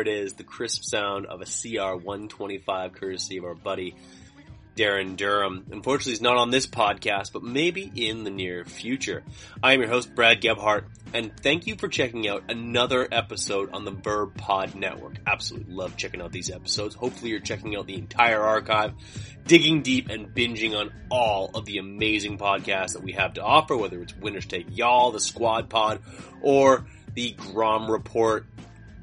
[0.00, 3.94] It is, the crisp sound of a CR 125 courtesy of our buddy
[4.76, 5.66] Darren Durham.
[5.70, 9.22] Unfortunately, he's not on this podcast, but maybe in the near future.
[9.62, 13.84] I am your host, Brad Gebhart, and thank you for checking out another episode on
[13.84, 15.16] the Verb Pod Network.
[15.26, 16.94] Absolutely love checking out these episodes.
[16.94, 18.94] Hopefully, you're checking out the entire archive,
[19.44, 23.76] digging deep and binging on all of the amazing podcasts that we have to offer,
[23.76, 26.00] whether it's Winners Take Y'all, the Squad Pod,
[26.40, 28.46] or the Grom Report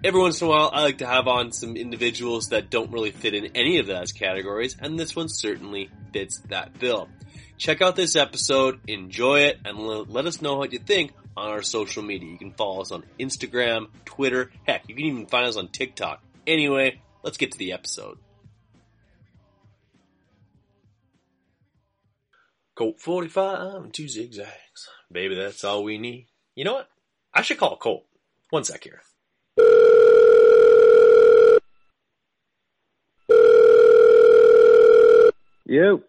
[0.03, 3.11] every once in a while, I like to have on some individuals that don't really
[3.11, 7.09] fit in any of those categories, and this one certainly fits that bill.
[7.57, 11.63] Check out this episode, enjoy it, and let us know what you think on our
[11.63, 12.29] social media.
[12.31, 16.21] You can follow us on Instagram, Twitter, heck, you can even find us on TikTok.
[16.45, 18.19] Anyway, let's get to the episode.
[22.75, 24.89] Colt 45 and two zigzags.
[25.11, 26.27] Baby, that's all we need.
[26.53, 26.87] You know what?
[27.33, 28.05] I should call Colt.
[28.51, 29.01] One sec here.
[35.69, 36.01] Yo.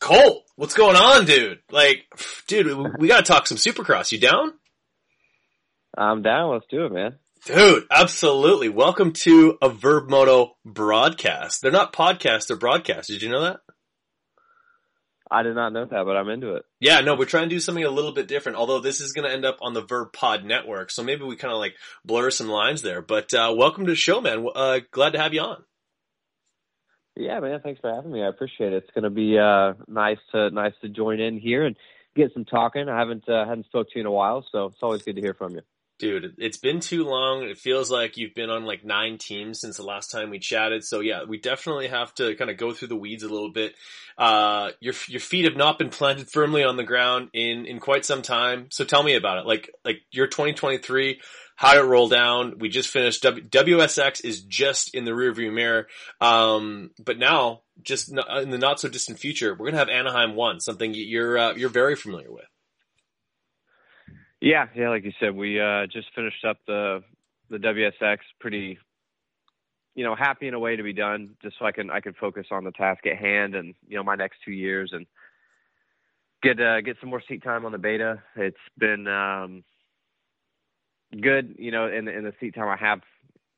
[0.00, 1.60] Colt, what's going on, dude?
[1.70, 2.04] Like,
[2.46, 4.12] dude, we gotta talk some supercross.
[4.12, 4.52] You down?
[5.96, 6.52] I'm down.
[6.52, 7.14] Let's do it, man.
[7.46, 8.68] Dude, absolutely.
[8.68, 11.62] Welcome to a Verb Moto broadcast.
[11.62, 13.10] They're not podcasts, they're broadcasts.
[13.10, 13.60] Did you know that?
[15.30, 16.64] I did not know that, but I'm into it.
[16.78, 18.58] Yeah, no, we're trying to do something a little bit different.
[18.58, 21.36] Although this is going to end up on the Verb Pod network, so maybe we
[21.36, 23.00] kind of like blur some lines there.
[23.00, 24.46] But uh, welcome to the show, man.
[24.54, 25.64] Uh, glad to have you on.
[27.16, 27.60] Yeah, man.
[27.62, 28.22] Thanks for having me.
[28.22, 28.84] I appreciate it.
[28.84, 31.74] It's going to be uh, nice to nice to join in here and
[32.14, 32.88] get some talking.
[32.88, 35.22] I haven't uh, hadn't spoke to you in a while, so it's always good to
[35.22, 35.62] hear from you.
[35.98, 37.44] Dude, it's been too long.
[37.44, 40.84] It feels like you've been on like nine teams since the last time we chatted.
[40.84, 43.74] So yeah, we definitely have to kind of go through the weeds a little bit.
[44.18, 48.04] Uh, your your feet have not been planted firmly on the ground in in quite
[48.04, 48.66] some time.
[48.70, 49.46] So tell me about it.
[49.46, 51.18] Like like your 2023
[51.56, 52.58] how it roll down?
[52.58, 55.88] We just finished w- WSX is just in the rearview mirror.
[56.20, 60.60] Um, but now, just in the not so distant future, we're gonna have Anaheim one,
[60.60, 62.44] something you're uh, you're very familiar with.
[64.40, 67.02] Yeah, yeah, like you said, we uh, just finished up the
[67.48, 68.18] the WSX.
[68.38, 68.78] Pretty,
[69.94, 72.12] you know, happy in a way to be done, just so I can I can
[72.12, 75.06] focus on the task at hand and you know my next two years and
[76.42, 78.22] get uh, get some more seat time on the beta.
[78.36, 79.64] It's been um,
[81.20, 83.00] good, you know, in the, in the seat time I have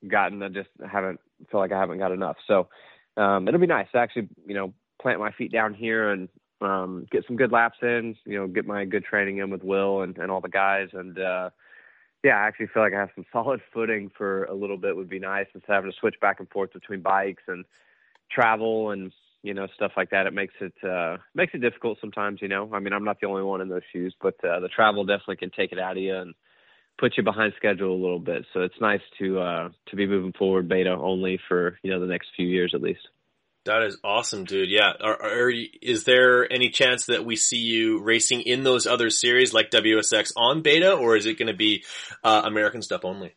[0.07, 1.21] gotten, I just haven't
[1.51, 2.37] feel like I haven't got enough.
[2.47, 2.69] So
[3.17, 6.29] um, it'll be nice to actually, you know, plant my feet down here and
[6.61, 10.03] um, get some good laps in, you know, get my good training in with Will
[10.03, 10.89] and, and all the guys.
[10.93, 11.51] And uh,
[12.25, 15.09] yeah, I actually feel like I have some solid footing for a little bit would
[15.09, 17.65] be nice instead of having to switch back and forth between bikes and
[18.31, 20.27] travel and you know stuff like that.
[20.27, 22.43] It makes it uh, makes it difficult sometimes.
[22.43, 24.69] You know, I mean, I'm not the only one in those shoes, but uh, the
[24.69, 26.35] travel definitely can take it out of you and
[26.99, 28.45] put you behind schedule a little bit.
[28.53, 32.07] So it's nice to uh, to be moving forward beta only for you know the
[32.07, 33.07] next few years at least.
[33.65, 34.71] That is awesome, dude.
[34.71, 34.93] Yeah.
[34.99, 39.53] Are, are, is there any chance that we see you racing in those other series
[39.53, 41.85] like WSX on beta, or is it going to be
[42.25, 43.35] uh, American stuff only?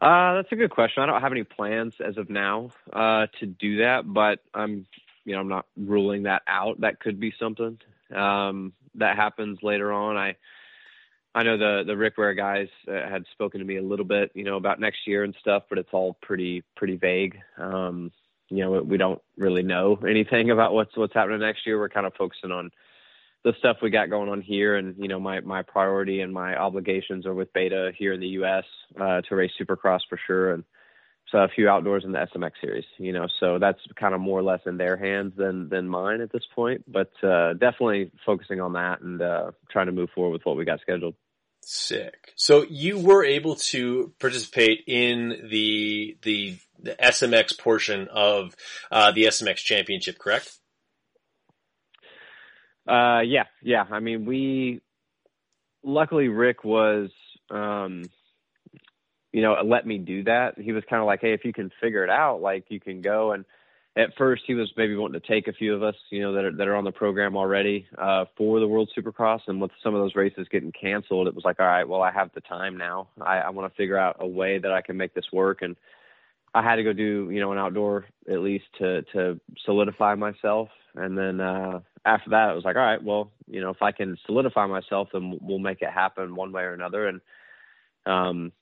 [0.00, 1.02] Uh, that's a good question.
[1.02, 4.86] I don't have any plans as of now uh, to do that, but I'm,
[5.24, 6.82] you know, I'm not ruling that out.
[6.82, 7.78] That could be something
[8.14, 10.16] um, that happens later on.
[10.16, 10.36] I
[11.36, 14.30] I know the the Rick Ware guys uh, had spoken to me a little bit,
[14.34, 17.38] you know, about next year and stuff, but it's all pretty pretty vague.
[17.58, 18.10] Um,
[18.48, 21.78] you know, we don't really know anything about what's what's happening next year.
[21.78, 22.70] We're kind of focusing on
[23.44, 26.56] the stuff we got going on here, and you know, my my priority and my
[26.56, 28.64] obligations are with Beta here in the U.S.
[28.98, 30.64] Uh, to race Supercross for sure, and
[31.30, 32.86] so a few outdoors in the SMX series.
[32.96, 36.22] You know, so that's kind of more or less in their hands than than mine
[36.22, 36.90] at this point.
[36.90, 40.64] But uh, definitely focusing on that and uh, trying to move forward with what we
[40.64, 41.14] got scheduled.
[41.68, 42.32] Sick.
[42.36, 48.54] So you were able to participate in the the, the SMX portion of
[48.92, 50.56] uh, the SMX championship, correct?
[52.86, 53.84] Uh, yeah, yeah.
[53.90, 54.80] I mean, we
[55.82, 57.10] luckily Rick was,
[57.50, 58.04] um,
[59.32, 60.56] you know, let me do that.
[60.60, 63.00] He was kind of like, hey, if you can figure it out, like you can
[63.00, 63.44] go and
[63.96, 66.44] at first he was maybe wanting to take a few of us, you know, that
[66.44, 69.94] are that are on the program already uh, for the World Supercross, and with some
[69.94, 72.76] of those races getting canceled, it was like, all right, well, I have the time
[72.76, 73.08] now.
[73.20, 75.76] I, I want to figure out a way that I can make this work, and
[76.54, 80.68] I had to go do, you know, an outdoor at least to to solidify myself,
[80.94, 83.92] and then uh, after that, it was like, all right, well, you know, if I
[83.92, 87.20] can solidify myself, then we'll make it happen one way or another, and
[88.04, 88.52] um,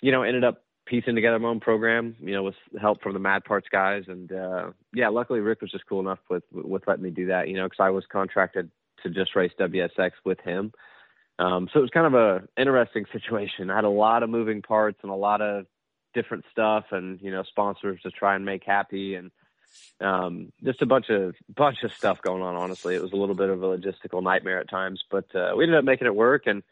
[0.00, 3.20] you know, ended up piecing together my own program, you know, with help from the
[3.20, 4.04] Mad Parts guys.
[4.08, 7.48] And uh, yeah, luckily Rick was just cool enough with with letting me do that,
[7.48, 8.70] you know, because I was contracted
[9.04, 10.72] to just race WSX with him.
[11.38, 13.70] Um, so it was kind of a interesting situation.
[13.70, 15.66] I had a lot of moving parts and a lot of
[16.12, 19.30] different stuff, and you know, sponsors to try and make happy, and
[20.00, 22.56] um, just a bunch of bunch of stuff going on.
[22.56, 25.64] Honestly, it was a little bit of a logistical nightmare at times, but uh, we
[25.64, 26.64] ended up making it work and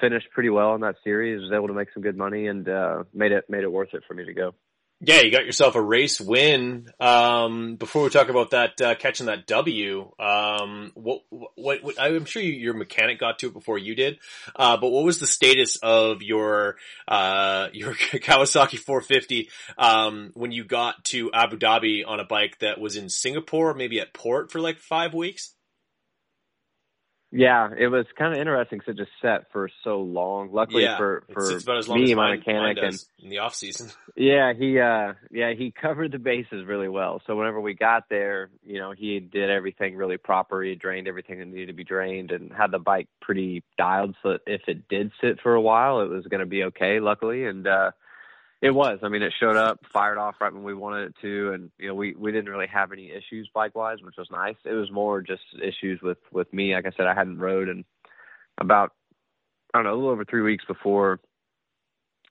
[0.00, 1.40] finished pretty well in that series.
[1.40, 4.02] Was able to make some good money and uh, made it made it worth it
[4.06, 4.54] for me to go.
[5.02, 6.90] Yeah, you got yourself a race win.
[7.00, 11.22] Um, before we talk about that, uh, catching that W, um, what,
[11.54, 14.18] what, what, I'm sure you, your mechanic got to it before you did.
[14.54, 16.76] Uh, but what was the status of your,
[17.08, 19.48] uh, your Kawasaki 450,
[19.78, 24.00] um, when you got to Abu Dhabi on a bike that was in Singapore, maybe
[24.00, 25.54] at port for like five weeks?
[27.32, 30.50] Yeah, it was kind of interesting because it just set for so long.
[30.52, 31.60] Luckily yeah, for for
[31.94, 33.90] me, my mechanic, and in the off season.
[34.16, 37.22] Yeah, he uh yeah he covered the bases really well.
[37.26, 40.62] So whenever we got there, you know, he did everything really proper.
[40.62, 44.16] He drained everything that needed to be drained, and had the bike pretty dialed.
[44.22, 46.98] So that if it did sit for a while, it was going to be okay.
[46.98, 47.92] Luckily, and uh
[48.62, 48.98] it was.
[49.02, 51.88] I mean, it showed up, fired off right when we wanted it to, and you
[51.88, 54.56] know, we we didn't really have any issues bike wise, which was nice.
[54.64, 56.74] It was more just issues with with me.
[56.74, 57.84] Like I said, I hadn't rode and
[58.58, 58.92] about
[59.72, 61.20] I don't know a little over three weeks before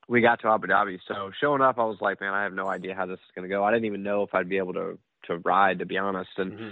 [0.08, 1.00] we got to Abu Dhabi.
[1.08, 3.48] So showing up, I was like, man, I have no idea how this is going
[3.48, 3.64] to go.
[3.64, 6.30] I didn't even know if I'd be able to to ride, to be honest.
[6.38, 6.70] And mm-hmm.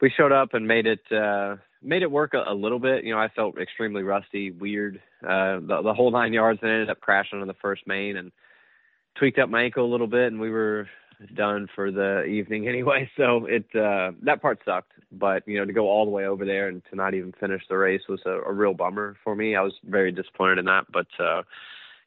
[0.00, 3.04] we showed up and made it uh made it work a, a little bit.
[3.04, 6.90] You know, I felt extremely rusty, weird, uh the, the whole nine yards, and ended
[6.90, 8.32] up crashing on the first main and
[9.18, 10.88] tweaked up my ankle a little bit, and we were
[11.34, 13.10] done for the evening anyway.
[13.16, 16.44] So it uh, that part sucked, but you know to go all the way over
[16.44, 19.56] there and to not even finish the race was a, a real bummer for me.
[19.56, 21.42] I was very disappointed in that, but uh,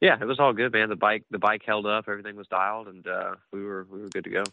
[0.00, 0.88] yeah, it was all good, man.
[0.88, 4.08] The bike the bike held up, everything was dialed, and uh, we were we were
[4.08, 4.44] good to go.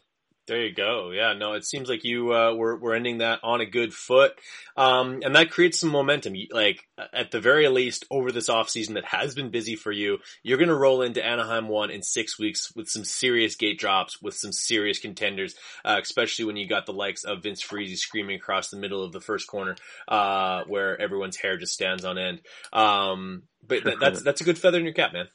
[0.48, 1.12] There you go.
[1.12, 4.32] Yeah, no, it seems like you uh, were were ending that on a good foot,
[4.78, 6.36] um, and that creates some momentum.
[6.52, 10.20] Like at the very least, over this off season that has been busy for you,
[10.44, 14.22] you're going to roll into Anaheim one in six weeks with some serious gate drops,
[14.22, 15.54] with some serious contenders,
[15.84, 19.12] uh, especially when you got the likes of Vince Friese screaming across the middle of
[19.12, 19.76] the first corner,
[20.08, 22.40] uh, where everyone's hair just stands on end.
[22.72, 25.28] Um, but th- that's that's a good feather in your cap, man.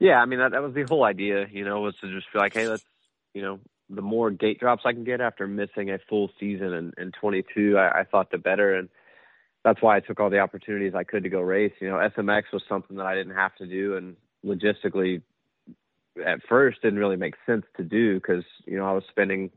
[0.00, 2.40] Yeah, I mean that that was the whole idea, you know, was to just be
[2.40, 2.84] like, hey, let's
[3.34, 3.60] you know,
[3.90, 7.76] the more gate drops I can get after missing a full season in, in 22,
[7.76, 8.74] I, I thought the better.
[8.74, 8.88] And
[9.64, 11.72] that's why I took all the opportunities I could to go race.
[11.80, 13.96] You know, SMX was something that I didn't have to do.
[13.96, 15.22] And logistically,
[16.24, 19.50] at first, didn't really make sense to do because, you know, I was spending,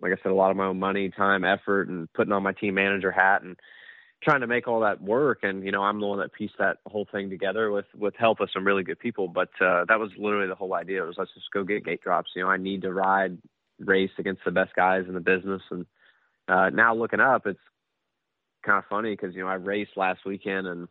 [0.00, 2.52] like I said, a lot of my own money, time, effort, and putting on my
[2.52, 3.56] team manager hat and
[4.24, 5.40] trying to make all that work.
[5.42, 8.40] And you know i'm the one that pieced that whole thing together with with help
[8.40, 9.28] of some really good people.
[9.28, 11.02] But uh that was literally the whole idea.
[11.02, 12.30] It was let's just go get gate drops.
[12.34, 13.38] You know i need to ride
[13.80, 15.62] race against the best guys in the business.
[15.70, 15.86] And
[16.48, 17.60] uh now looking up it's
[18.64, 20.88] kind of funny because you know i raced last weekend and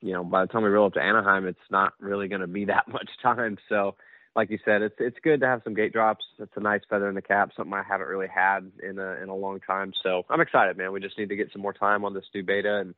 [0.00, 2.46] you know by the time we roll up to anaheim it's not really going to
[2.46, 3.58] be that much time.
[3.68, 3.94] So
[4.36, 6.24] like you said, it's it's good to have some gate drops.
[6.38, 9.28] It's a nice feather in the cap, something I haven't really had in a in
[9.28, 9.92] a long time.
[10.02, 10.92] So I'm excited, man.
[10.92, 12.94] We just need to get some more time on this new beta and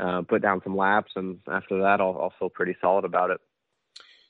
[0.00, 3.40] uh, put down some laps, and after that, I'll, I'll feel pretty solid about it.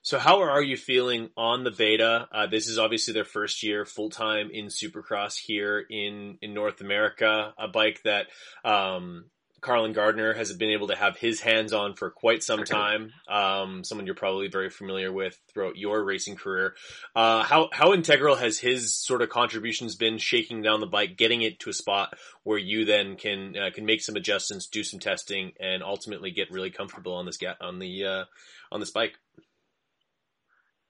[0.04, 2.28] So how are you feeling on the beta?
[2.32, 6.80] Uh, this is obviously their first year full time in Supercross here in in North
[6.80, 7.54] America.
[7.56, 8.26] A bike that
[8.64, 9.26] um,
[9.62, 13.12] Carlen Gardner has been able to have his hands on for quite some time.
[13.28, 16.74] Um, someone you're probably very familiar with throughout your racing career.
[17.14, 21.42] Uh, how how integral has his sort of contributions been shaking down the bike, getting
[21.42, 25.00] it to a spot where you then can uh, can make some adjustments, do some
[25.00, 28.24] testing, and ultimately get really comfortable on this ga- on the uh,
[28.72, 29.14] on this bike?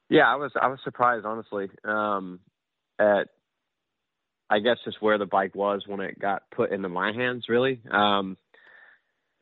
[0.08, 2.40] Yeah, I was I was surprised honestly um,
[2.98, 3.28] at
[4.48, 7.46] I guess just where the bike was when it got put into my hands.
[7.48, 7.80] Really.
[7.90, 8.36] Um,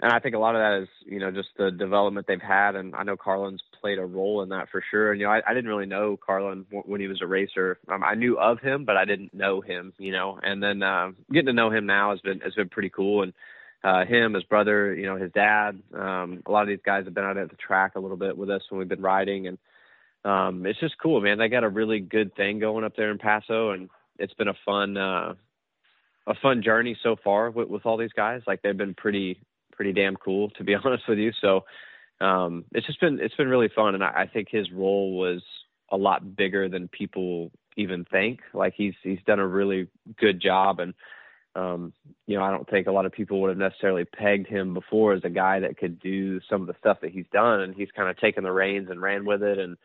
[0.02, 2.74] and I think a lot of that is, you know, just the development they've had.
[2.74, 5.12] And I know Carlen's played a role in that for sure.
[5.12, 7.78] And, you know, I, I didn't really know Carlen when he was a racer.
[7.86, 11.10] Um, I knew of him, but I didn't know him, you know, and then, uh,
[11.30, 13.22] getting to know him now has been, has been pretty cool.
[13.24, 13.34] And,
[13.84, 17.14] uh, him, his brother, you know, his dad, um, a lot of these guys have
[17.14, 19.48] been out at the track a little bit with us when we've been riding.
[19.48, 19.58] And,
[20.24, 21.38] um, it's just cool, man.
[21.38, 24.56] They got a really good thing going up there in Paso and it's been a
[24.64, 25.34] fun, uh,
[26.26, 28.42] a fun journey so far with, with all these guys.
[28.46, 29.40] Like they've been pretty
[29.80, 31.32] pretty damn cool, to be honest with you.
[31.40, 31.64] So
[32.20, 35.42] um, it's just been it's been really fun, and I, I think his role was
[35.90, 38.40] a lot bigger than people even think.
[38.52, 40.92] Like he's he's done a really good job, and
[41.56, 41.94] um,
[42.26, 45.14] you know I don't think a lot of people would have necessarily pegged him before
[45.14, 47.88] as a guy that could do some of the stuff that he's done, and he's
[47.96, 49.78] kind of taken the reins and ran with it, and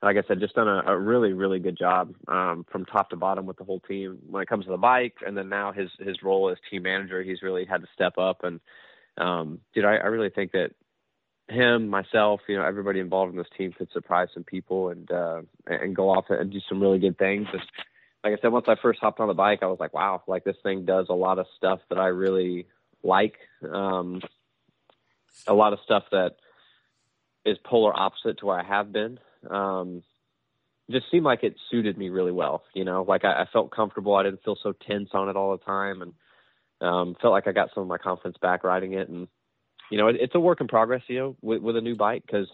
[0.00, 3.16] like I said, just done a, a really really good job um, from top to
[3.16, 5.90] bottom with the whole team when it comes to the bike, and then now his
[5.98, 8.60] his role as team manager, he's really had to step up and
[9.20, 10.70] um, dude, I, I really think that
[11.48, 15.42] him, myself, you know, everybody involved in this team could surprise some people and uh,
[15.66, 17.46] and go off and do some really good things.
[17.52, 17.62] And
[18.22, 20.44] like I said, once I first hopped on the bike, I was like, wow, like
[20.44, 22.66] this thing does a lot of stuff that I really
[23.02, 23.34] like.
[23.68, 24.20] Um,
[25.46, 26.36] a lot of stuff that
[27.44, 29.18] is polar opposite to where I have been.
[29.48, 30.02] Um,
[30.90, 32.62] just seemed like it suited me really well.
[32.74, 34.14] You know, like I, I felt comfortable.
[34.14, 36.12] I didn't feel so tense on it all the time, and
[36.80, 39.08] um, felt like I got some of my confidence back riding it.
[39.08, 39.28] And
[39.90, 41.02] you know, it, it's a work in progress.
[41.08, 42.48] You know, with, with a new bike because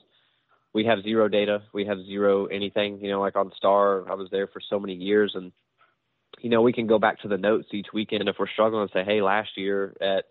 [0.74, 3.00] we have zero data, we have zero anything.
[3.00, 5.52] You know, like on Star, I was there for so many years, and
[6.40, 8.90] you know, we can go back to the notes each weekend if we're struggling and
[8.92, 10.24] say, hey, last year at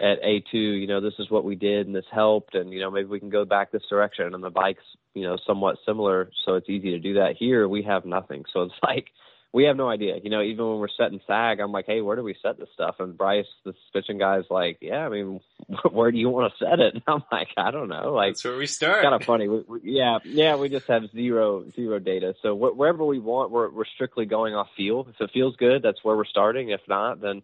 [0.00, 2.90] at A2, you know, this is what we did and this helped, and you know,
[2.90, 4.34] maybe we can go back this direction.
[4.34, 4.84] And the bike's,
[5.14, 7.36] you know, somewhat similar, so it's easy to do that.
[7.38, 9.08] Here, we have nothing, so it's like
[9.52, 10.16] we have no idea.
[10.22, 12.68] You know, even when we're setting sag, I'm like, hey, where do we set this
[12.72, 12.96] stuff?
[12.98, 15.40] And Bryce, the suspension guy's like, yeah, I mean,
[15.90, 16.94] where do you want to set it?
[16.94, 18.12] And I'm like, I don't know.
[18.12, 19.02] Like, that's where we start.
[19.02, 19.48] Kind of funny.
[19.48, 22.34] We, we, yeah, yeah, we just have zero zero data.
[22.42, 25.06] So wh- wherever we want, we're we're strictly going off feel.
[25.08, 26.70] If it feels good, that's where we're starting.
[26.70, 27.42] If not, then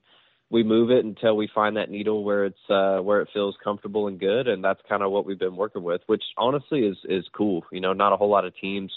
[0.51, 4.09] we move it until we find that needle where it's uh where it feels comfortable
[4.09, 7.27] and good and that's kind of what we've been working with which honestly is is
[7.37, 8.91] cool you know not a whole lot of teams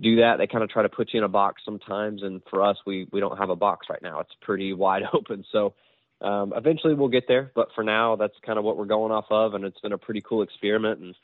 [0.00, 0.36] do that.
[0.38, 3.08] They kind of try to put you in a box sometimes and for us we
[3.12, 4.20] we don't have a box right now.
[4.20, 5.44] It's pretty wide open.
[5.52, 5.74] So
[6.20, 9.26] um eventually we'll get there but for now that's kind of what we're going off
[9.30, 11.00] of and it's been a pretty cool experiment.
[11.00, 11.14] And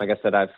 [0.00, 0.48] like i said i've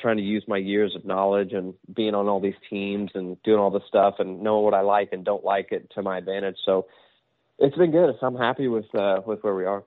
[0.00, 3.60] trying to use my years of knowledge and being on all these teams and doing
[3.60, 6.56] all this stuff and knowing what i like and don't like it to my advantage.
[6.64, 6.86] So
[7.58, 8.14] it's been good.
[8.20, 9.84] I'm happy with uh, with where we are.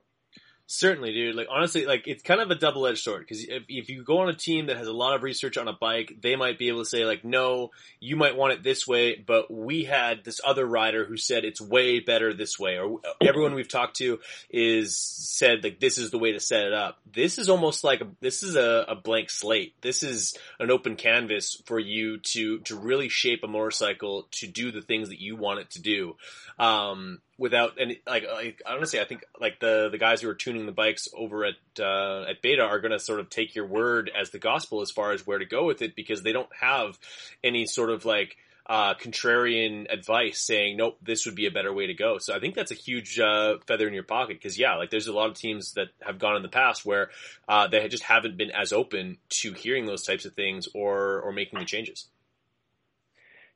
[0.70, 1.34] Certainly, dude.
[1.34, 4.18] Like honestly, like it's kind of a double edged sword because if, if you go
[4.18, 6.68] on a team that has a lot of research on a bike, they might be
[6.68, 7.70] able to say like, no,
[8.00, 11.58] you might want it this way, but we had this other rider who said it's
[11.58, 14.20] way better this way, or everyone we've talked to
[14.50, 16.98] is said like this is the way to set it up.
[17.10, 19.72] This is almost like a, this is a, a blank slate.
[19.80, 24.70] This is an open canvas for you to to really shape a motorcycle to do
[24.70, 26.16] the things that you want it to do.
[26.58, 30.66] Um, without any like, like honestly, I think like the the guys who are tuning
[30.66, 34.10] the bikes over at uh, at Beta are going to sort of take your word
[34.18, 36.98] as the gospel as far as where to go with it because they don't have
[37.42, 41.86] any sort of like uh, contrarian advice saying nope this would be a better way
[41.86, 42.18] to go.
[42.18, 45.06] So i think that's a huge uh, feather in your pocket because yeah like there's
[45.06, 47.10] a lot of teams that have gone in the past where
[47.48, 51.32] uh, they just haven't been as open to hearing those types of things or or
[51.32, 52.08] making the changes.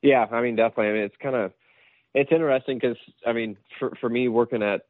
[0.01, 0.89] Yeah i mean definitely.
[0.89, 1.53] I mean it's kind of
[2.13, 4.85] it's interesting because I mean, for for me working at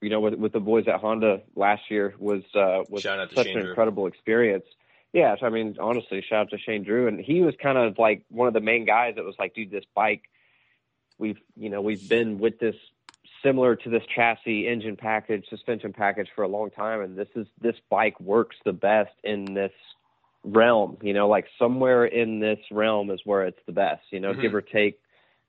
[0.00, 3.52] you know with with the boys at Honda last year was uh, was such an
[3.52, 3.68] Drew.
[3.68, 4.64] incredible experience.
[5.12, 7.98] Yeah, so I mean, honestly, shout out to Shane Drew, and he was kind of
[7.98, 10.22] like one of the main guys that was like, dude, this bike,
[11.18, 12.74] we've you know we've been with this
[13.42, 17.46] similar to this chassis, engine package, suspension package for a long time, and this is
[17.60, 19.72] this bike works the best in this
[20.44, 20.96] realm.
[21.02, 24.02] You know, like somewhere in this realm is where it's the best.
[24.10, 24.40] You know, Mhm.
[24.40, 24.98] give or take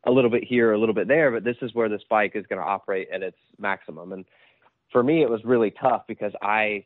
[0.06, 2.46] a little bit here, a little bit there, but this is where this bike is
[2.48, 4.12] going to operate at its maximum.
[4.12, 4.26] And
[4.92, 6.86] for me, it was really tough because I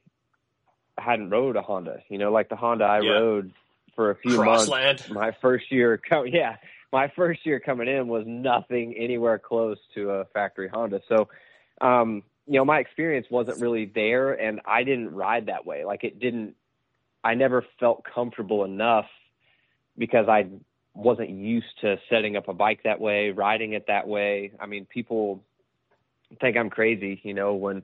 [0.98, 2.00] hadn't rode a Honda.
[2.10, 3.12] You know, like the Honda I Yeah.
[3.12, 3.52] rode
[3.96, 4.70] for a few months.
[4.70, 6.58] crossland My first year, co- yeah,
[6.94, 11.02] my first year coming in was nothing anywhere close to a factory Honda.
[11.08, 11.28] So,
[11.82, 15.84] um, you know, my experience wasn't really there, and I didn't ride that way.
[15.84, 16.56] Like it didn't.
[17.24, 19.08] I never felt comfortable enough
[19.98, 20.48] because I
[20.98, 24.52] wasn't used to setting up a bike that way, riding it that way.
[24.60, 25.44] I mean, people
[26.42, 27.84] think I'm crazy, you know, when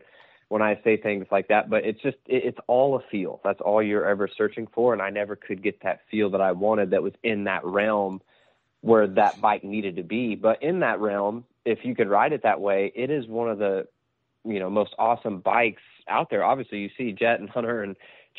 [0.49, 3.39] when I say things like that, but it's just it, it's all a feel.
[3.43, 6.51] That's all you're ever searching for, and I never could get that feel that I
[6.51, 8.21] wanted that was in that realm
[8.81, 10.35] where that bike needed to be.
[10.35, 13.59] But in that realm, if you could ride it that way, it is one of
[13.59, 13.87] the
[14.43, 16.43] you know most awesome bikes out there.
[16.43, 17.95] Obviously, you see Jet and Hunter and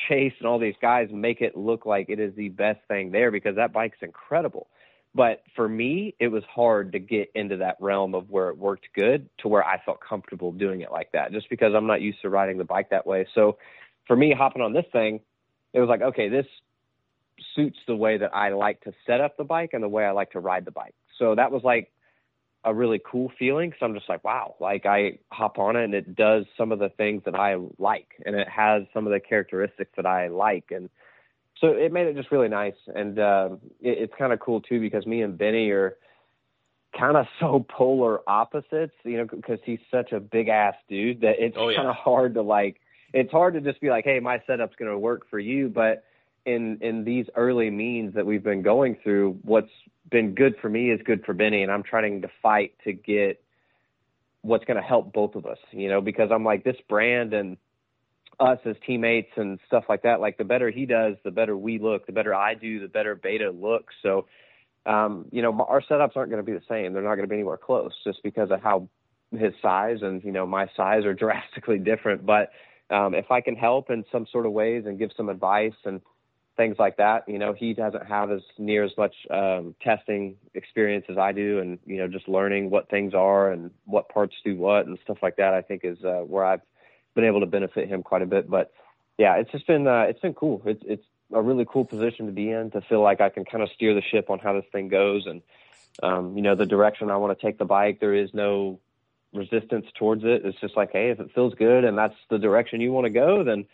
[0.08, 3.30] Chase and all these guys make it look like it is the best thing there
[3.30, 4.68] because that bike's incredible.
[5.14, 8.88] But for me, it was hard to get into that realm of where it worked
[8.96, 12.20] good to where I felt comfortable doing it like that, just because I'm not used
[12.22, 13.26] to riding the bike that way.
[13.34, 13.56] So
[14.08, 15.20] for me, hopping on this thing,
[15.72, 16.46] it was like, okay, this
[17.54, 20.10] suits the way that I like to set up the bike and the way I
[20.10, 20.94] like to ride the bike.
[21.18, 21.92] So that was like
[22.64, 23.72] a really cool feeling.
[23.78, 26.78] So I'm just like, wow, like I hop on it and it does some of
[26.78, 30.64] the things that I like and it has some of the characteristics that I like.
[30.70, 30.88] And
[31.60, 32.74] so it made it just really nice.
[32.94, 35.96] And um, it, it's kind of cool too because me and Benny are
[36.98, 41.36] kind of so polar opposites, you know, because he's such a big ass dude that
[41.38, 41.76] it's Oh, yeah.
[41.76, 42.80] kind of hard to like,
[43.12, 45.68] it's hard to just be like, hey, my setup's going to work for you.
[45.68, 46.04] But
[46.46, 49.70] in in these early means that we've been going through, what's
[50.10, 53.42] been good for me is good for Benny, and I'm trying to fight to get
[54.42, 57.56] what's going to help both of us, you know, because I'm like this brand and
[58.38, 60.20] us as teammates and stuff like that.
[60.20, 62.06] Like the better he does, the better we look.
[62.06, 63.94] The better I do, the better Beta looks.
[64.02, 64.26] So,
[64.84, 66.92] um, you know, our setups aren't going to be the same.
[66.92, 68.88] They're not going to be anywhere close, just because of how
[69.32, 72.26] his size and you know my size are drastically different.
[72.26, 72.50] But
[72.90, 76.00] um, if I can help in some sort of ways and give some advice and
[76.56, 81.06] things like that, you know, he doesn't have as near as much um, testing experience
[81.08, 84.56] as I do, and you know, just learning what things are and what parts do
[84.56, 85.54] what and stuff like that.
[85.54, 86.60] I think is uh, where I've
[87.14, 88.48] been able to benefit him quite a bit.
[88.48, 88.72] But
[89.18, 90.62] yeah, it's just been uh, it's been cool.
[90.64, 93.62] It's it's a really cool position to be in to feel like I can kind
[93.62, 95.42] of steer the ship on how this thing goes and
[96.02, 98.00] um, you know the direction I want to take the bike.
[98.00, 98.78] There is no
[99.32, 100.42] resistance towards it.
[100.44, 103.10] It's just like, hey, if it feels good and that's the direction you want to
[103.10, 103.66] go, then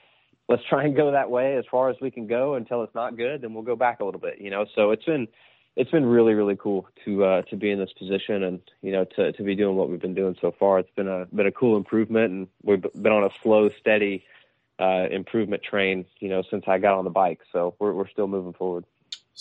[0.50, 3.16] let's try and go that way as far as we can go until it's not
[3.16, 3.40] good.
[3.40, 4.66] Then we'll go back a little bit, you know.
[4.74, 5.28] So it's been
[5.76, 9.06] it's been really really cool to uh, to be in this position and you know
[9.16, 10.80] to to be doing what we've been doing so far.
[10.80, 14.24] It's been a been a cool improvement, and we've been on a slow, steady
[14.80, 17.40] uh, improvement train, you know, since I got on the bike.
[17.52, 18.84] So we're we're still moving forward.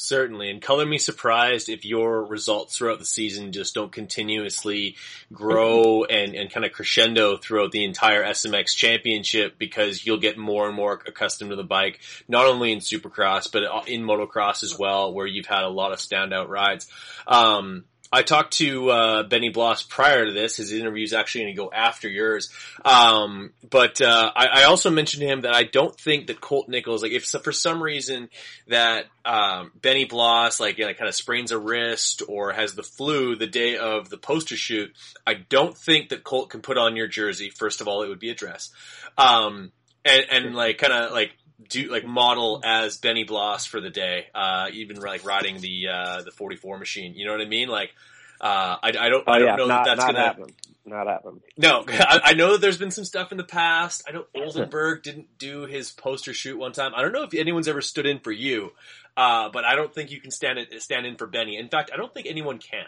[0.02, 4.96] Certainly, and color me surprised if your results throughout the season just don't continuously
[5.34, 10.68] grow and, and kind of crescendo throughout the entire SMX championship because you'll get more
[10.68, 15.14] and more accustomed to the bike, not only in supercross, but in motocross as well,
[15.14, 16.88] where you've had a lot of standout rides.
[17.28, 20.58] Um, I talked to uh, Benny Bloss prior to this.
[20.58, 22.50] His interview is actually going to go after yours.
[22.84, 26.68] Um, but uh, I, I, also mentioned to him that I don't think that Colt
[26.70, 28.30] Nichols, like if for some reason
[28.68, 32.84] that um, Benny Bloss like you know, kind of sprains a wrist or has the
[32.84, 34.92] flu the day of the poster shoot,
[35.28, 37.52] I don't think that Colt can put on your jersey.
[37.52, 38.72] First of all, it would be a dress,
[39.18, 39.72] um,
[40.04, 41.32] and, and like kind of like
[41.68, 46.22] do like model as Benny Bloss for the day, uh, even like riding the uh,
[46.22, 47.14] the 44 machine.
[47.16, 47.68] You know what I mean?
[47.68, 47.92] Like,
[48.40, 50.46] uh, I, I don't, oh, I don't yeah, know not, that that's gonna happen.
[50.86, 51.42] Not happen.
[51.58, 54.04] No, I, I, know there's been some stuff in the past.
[54.08, 56.94] I know Oldenburg didn't do his poster shoot one time.
[56.96, 58.72] I don't know if anyone's ever stood in for you,
[59.18, 61.58] uh, but I don't think you can stand it, stand in for Benny.
[61.58, 62.86] In fact, I don't think anyone can.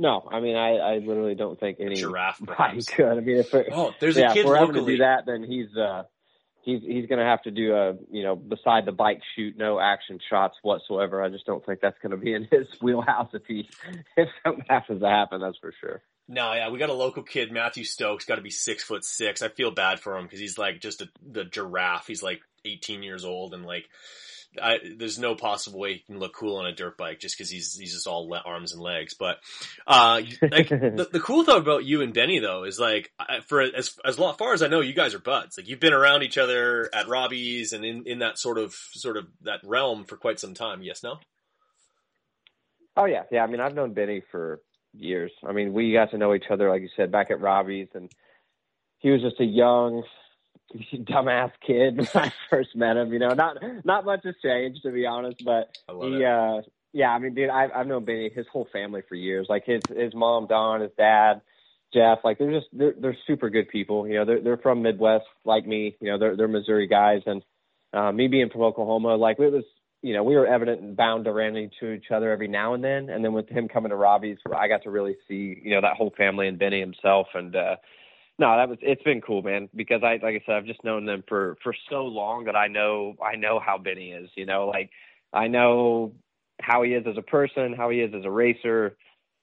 [0.00, 3.04] No, I mean, I, I literally don't think any giraffe could.
[3.04, 4.78] I mean, if it, oh, there's yeah, a kid if we're locally.
[4.78, 6.04] having to do that, then he's uh,
[6.68, 9.80] he's he's going to have to do a you know beside the bike shoot no
[9.80, 11.22] action shots whatsoever.
[11.22, 13.68] I just don't think that's going to be in his wheelhouse if he
[14.16, 15.40] if something happens to happen.
[15.40, 16.02] That's for sure.
[16.30, 19.40] No, yeah, we got a local kid, Matthew Stokes, got to be six foot six.
[19.40, 22.06] I feel bad for him because he's like just a, the giraffe.
[22.06, 23.88] He's like 18 years old and like
[24.60, 27.50] I, there's no possible way he can look cool on a dirt bike just because
[27.50, 29.14] he's he's just all le- arms and legs.
[29.14, 29.38] But
[29.86, 33.12] uh, like the, the cool thing about you and Benny though is like
[33.46, 35.58] for as as far as I know, you guys are buds.
[35.58, 39.16] Like you've been around each other at Robbie's and in in that sort of sort
[39.16, 40.82] of that realm for quite some time.
[40.82, 41.18] Yes, no.
[42.96, 43.44] Oh yeah, yeah.
[43.44, 44.60] I mean, I've known Benny for
[44.92, 45.30] years.
[45.46, 48.10] I mean, we got to know each other, like you said, back at Robbie's, and
[48.98, 50.02] he was just a young,
[50.94, 53.12] dumbass kid when I first met him.
[53.12, 57.18] You know, not not much has changed to be honest, but he, uh, yeah, I
[57.18, 59.46] mean, dude, I've I've known Benny, his whole family for years.
[59.48, 61.42] Like his his mom, Don, his dad,
[61.92, 62.18] Jeff.
[62.24, 64.06] Like they're just they're they're super good people.
[64.06, 65.96] You know, they're they're from Midwest like me.
[66.00, 67.42] You know, they're they're Missouri guys, and
[67.92, 69.64] uh, me being from Oklahoma, like it was.
[70.00, 72.84] You know, we were evident and bound to run into each other every now and
[72.84, 73.10] then.
[73.10, 75.96] And then with him coming to Robbie's, I got to really see, you know, that
[75.96, 77.26] whole family and Benny himself.
[77.34, 77.74] And, uh,
[78.38, 79.68] no, that was it's been cool, man.
[79.74, 82.68] Because I like I said, I've just known them for for so long that I
[82.68, 84.30] know I know how Benny is.
[84.36, 84.90] You know, like
[85.32, 86.12] I know
[86.60, 88.96] how he is as a person, how he is as a racer,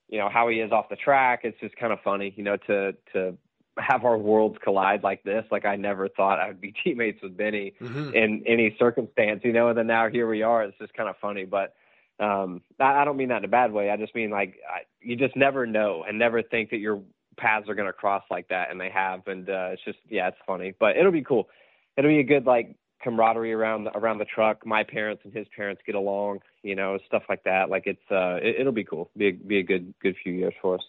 [0.08, 1.42] you know, how he is off the track.
[1.44, 3.38] It's just kind of funny, you know, to to
[3.78, 5.44] have our worlds collide like this.
[5.52, 8.14] Like I never thought I would be teammates with Benny mm-hmm.
[8.14, 9.70] in any circumstance, you know.
[9.70, 10.64] And then now here we are.
[10.64, 11.74] It's just kind of funny, but
[12.18, 13.90] um I, I don't mean that in a bad way.
[13.90, 17.02] I just mean like I, you just never know and never think that you're
[17.38, 20.28] paths are going to cross like that, and they have, and uh, it's just yeah,
[20.28, 21.48] it's funny, but it'll be cool.
[21.98, 24.66] It'll be a good like camaraderie around the, around the truck.
[24.66, 27.70] My parents and his parents get along, you know, stuff like that.
[27.70, 29.10] Like it's uh, it, will be cool.
[29.16, 30.82] Be a, be a good good few years for us.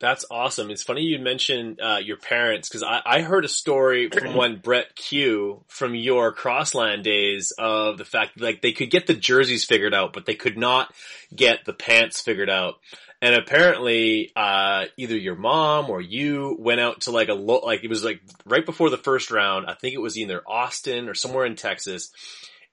[0.00, 0.70] That's awesome.
[0.70, 4.58] It's funny you mentioned uh, your parents because I, I heard a story from one
[4.62, 9.14] Brett Q from your Crossland days of the fact that, like they could get the
[9.14, 10.94] jerseys figured out, but they could not
[11.34, 12.76] get the pants figured out.
[13.20, 17.82] And apparently, uh, either your mom or you went out to like a lo- like
[17.82, 19.66] it was like right before the first round.
[19.66, 22.10] I think it was either Austin or somewhere in Texas,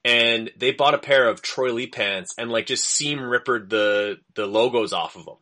[0.03, 4.19] and they bought a pair of Troy Lee pants and like just seam rippered the
[4.35, 5.37] the logos off of them.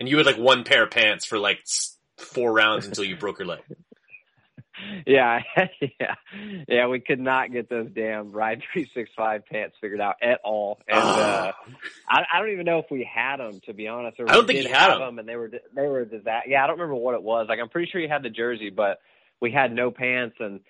[0.00, 1.60] And you had like one pair of pants for like
[2.16, 3.60] four rounds until you broke your leg.
[5.06, 5.40] yeah,
[5.80, 6.14] yeah,
[6.68, 6.86] yeah.
[6.86, 10.80] We could not get those damn Ride Three Six Five pants figured out at all,
[10.88, 11.52] and uh,
[12.08, 14.18] I, I don't even know if we had them to be honest.
[14.20, 15.00] Or I don't think he had them.
[15.00, 16.42] them, and they were they were that.
[16.46, 17.46] Yeah, I don't remember what it was.
[17.48, 19.00] Like I'm pretty sure he had the jersey, but
[19.40, 20.60] we had no pants, and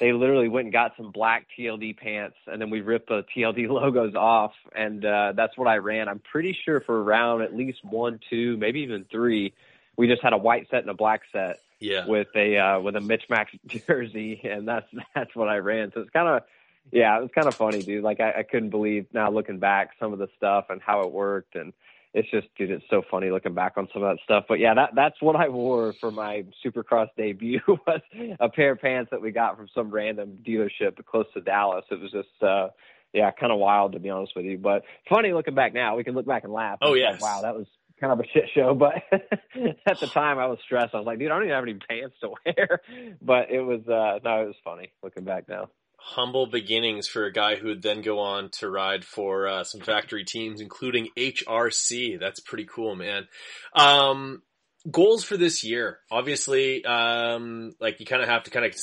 [0.00, 3.68] they literally went and got some black TLD pants, and then we ripped the TLD
[3.68, 6.08] logos off, and uh, that's what I ran.
[6.08, 9.54] I'm pretty sure for round at least one, two, maybe even three,
[9.96, 11.60] we just had a white set and a black set.
[11.78, 12.06] Yeah.
[12.06, 13.52] With a uh, with a Mitch Max
[13.86, 15.92] jersey, and that's that's what I ran.
[15.94, 16.42] So it's kind of
[16.92, 18.04] yeah, it was kind of funny, dude.
[18.04, 21.12] Like I, I couldn't believe now looking back some of the stuff and how it
[21.12, 21.72] worked, and
[22.14, 24.44] it's just, dude, it's so funny looking back on some of that stuff.
[24.48, 28.00] But yeah, that that's what I wore for my Supercross debut was
[28.40, 31.84] a pair of pants that we got from some random dealership close to Dallas.
[31.90, 32.68] It was just, uh,
[33.12, 34.56] yeah, kind of wild to be honest with you.
[34.56, 35.96] But funny looking back now.
[35.96, 36.78] We can look back and laugh.
[36.80, 37.20] Oh yeah, yes.
[37.20, 37.66] wow, that was
[38.00, 38.74] kind of a shit show.
[38.74, 38.94] But
[39.86, 40.94] at the time, I was stressed.
[40.94, 42.80] I was like, dude, I don't even have any pants to wear.
[43.22, 47.32] But it was, uh, no, it was funny looking back now humble beginnings for a
[47.32, 52.20] guy who would then go on to ride for uh, some factory teams, including HRC.
[52.20, 53.26] That's pretty cool, man.
[53.74, 54.42] Um,
[54.88, 58.74] goals for this year, obviously, um, like you kind of have to kind of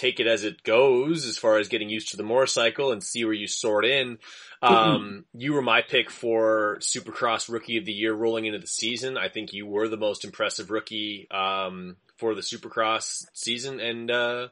[0.00, 3.24] take it as it goes as far as getting used to the motorcycle and see
[3.24, 4.18] where you sort in.
[4.62, 5.18] Um, mm-hmm.
[5.34, 9.18] you were my pick for Supercross Rookie of the Year rolling into the season.
[9.18, 14.48] I think you were the most impressive rookie um, for the Supercross season, and uh,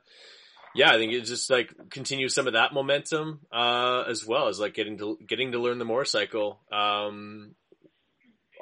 [0.74, 4.60] yeah, I think it's just like continue some of that momentum uh, as well as
[4.60, 7.54] like getting to getting to learn the motorcycle um,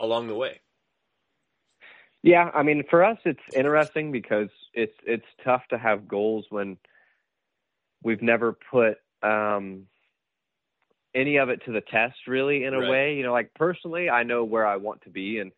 [0.01, 0.61] along the way.
[2.26, 6.76] Yeah, I mean, for us, it's interesting because it's it's tough to have goals when
[8.02, 9.86] we've never put um,
[11.14, 12.64] any of it to the test, really.
[12.64, 12.90] In a right.
[12.90, 15.52] way, you know, like personally, I know where I want to be, and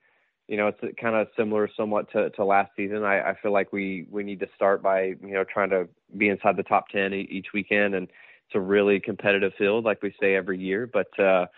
[0.47, 3.03] you know, it's kind of similar somewhat to, to last season.
[3.03, 6.31] I, I feel like we, we need to start by, you know, trying to be
[6.31, 7.95] inside the top 10 each weekend.
[7.95, 8.09] And
[8.47, 11.49] it's a really competitive field, like we say every year, but, uh,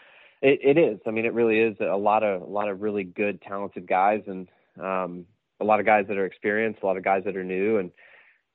[0.43, 3.05] it, it is, I mean, it really is a lot of, a lot of really
[3.05, 4.49] good, talented guys and,
[4.81, 5.27] um,
[5.61, 7.91] a lot of guys that are experienced, a lot of guys that are new and,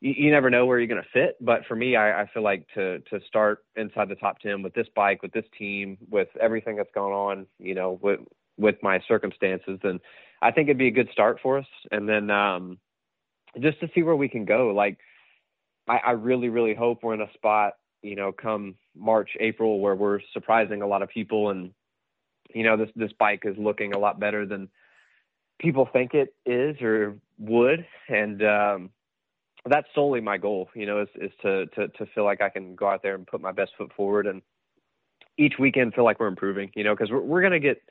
[0.01, 1.38] you, you never know where you're going to fit.
[1.41, 4.73] But for me, I, I feel like to to start inside the top ten with
[4.73, 8.19] this bike, with this team, with everything that's going on, you know, with
[8.57, 9.99] with my circumstances, then
[10.41, 11.65] I think it'd be a good start for us.
[11.91, 12.77] And then um,
[13.61, 14.73] just to see where we can go.
[14.75, 14.97] Like
[15.88, 19.95] I, I really, really hope we're in a spot, you know, come March, April, where
[19.95, 21.71] we're surprising a lot of people, and
[22.53, 24.69] you know, this this bike is looking a lot better than
[25.59, 28.89] people think it is or would, and um,
[29.65, 30.69] that's solely my goal.
[30.75, 33.25] You know, is is to to to feel like I can go out there and
[33.27, 34.41] put my best foot forward, and
[35.37, 36.71] each weekend feel like we're improving.
[36.75, 37.81] You know, because we're we're gonna get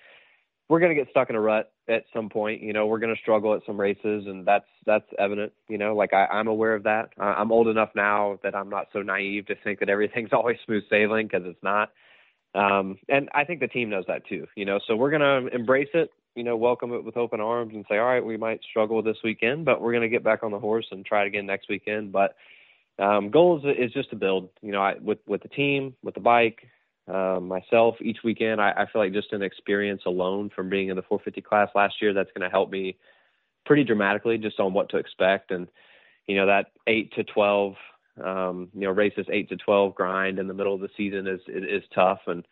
[0.68, 2.62] we're going to get stuck in a rut at some point.
[2.62, 5.52] You know, we're going to struggle at some races, and that's that's evident.
[5.68, 7.10] You know, like I, I'm aware of that.
[7.18, 10.84] I'm old enough now that I'm not so naive to think that everything's always smooth
[10.88, 11.90] sailing because it's not.
[12.54, 14.46] Um, and I think the team knows that too.
[14.56, 16.10] You know, so we're going to embrace it.
[16.34, 19.18] You know, welcome it with open arms and say, all right, we might struggle this
[19.22, 21.68] weekend, but we're going to get back on the horse and try it again next
[21.68, 22.10] weekend.
[22.10, 22.34] But
[22.98, 24.48] um, goal is, is just to build.
[24.60, 26.68] You know, I, with with the team, with the bike,
[27.06, 28.60] um, myself each weekend.
[28.60, 31.94] I, I feel like just an experience alone from being in the 450 class last
[32.00, 32.96] year that's going to help me
[33.64, 35.50] pretty dramatically just on what to expect.
[35.50, 35.68] And
[36.26, 37.74] you know that eight to 12,
[38.24, 41.40] um, you know races eight to 12 grind in the middle of the season is
[41.46, 42.44] is, is tough and.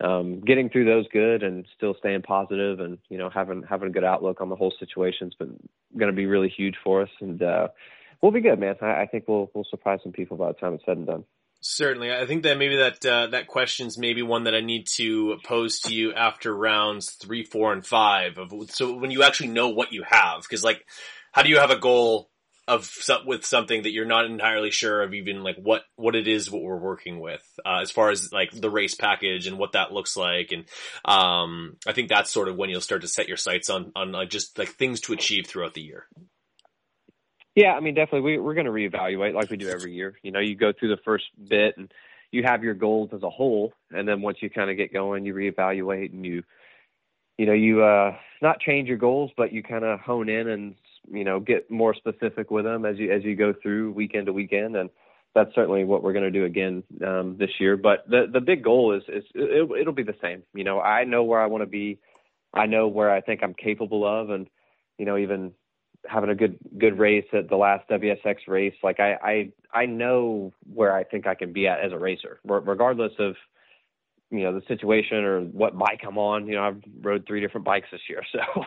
[0.00, 3.92] Um, getting through those good and still staying positive and you know having having a
[3.92, 5.56] good outlook on the whole situation's been
[5.96, 7.68] going to be really huge for us and uh,
[8.24, 8.74] we'll be good, man.
[8.80, 11.24] I, I think we'll we'll surprise some people by the time it's said and done.
[11.60, 15.38] Certainly, I think that maybe that uh, that question's maybe one that I need to
[15.44, 18.38] pose to you after rounds three, four, and five.
[18.38, 20.84] Of so when you actually know what you have, because like,
[21.32, 22.30] how do you have a goal
[22.66, 22.90] of
[23.26, 26.62] with something that you're not entirely sure of even like what what it is what
[26.62, 30.16] we're working with uh, as far as like the race package and what that looks
[30.16, 30.64] like and
[31.04, 34.12] um, I think that's sort of when you'll start to set your sights on on
[34.12, 36.06] like just like things to achieve throughout the year.
[37.54, 40.18] Yeah, I mean, definitely, we, we're going to reevaluate like we do every year.
[40.22, 41.92] You know, you go through the first bit and
[42.32, 45.24] you have your goals as a whole, and then once you kind of get going,
[45.24, 46.42] you reevaluate and you,
[47.38, 50.74] you know, you uh, not change your goals, but you kind of hone in and
[51.10, 54.32] you know get more specific with them as you as you go through weekend to
[54.32, 54.90] weekend, and
[55.34, 57.76] that's certainly what we're going to do again um, this year.
[57.76, 60.42] But the the big goal is is it, it'll be the same.
[60.54, 61.98] You know, I know where I want to be,
[62.52, 64.48] I know where I think I'm capable of, and
[64.98, 65.52] you know, even
[66.06, 68.74] having a good good race at the last WSX race.
[68.82, 72.38] Like I I I know where I think I can be at as a racer,
[72.44, 73.34] regardless of
[74.30, 76.46] you know the situation or what bike I'm on.
[76.46, 78.64] You know I've rode three different bikes this year, so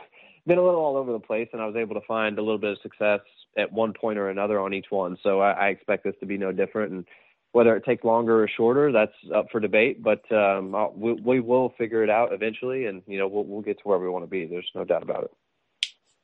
[0.48, 2.58] been a little all over the place, and I was able to find a little
[2.58, 3.20] bit of success
[3.58, 5.18] at one point or another on each one.
[5.22, 6.92] So I, I expect this to be no different.
[6.92, 7.06] And
[7.52, 10.04] whether it takes longer or shorter, that's up for debate.
[10.04, 13.78] But um, we, we will figure it out eventually, and you know we'll we'll get
[13.80, 14.46] to where we want to be.
[14.46, 15.32] There's no doubt about it.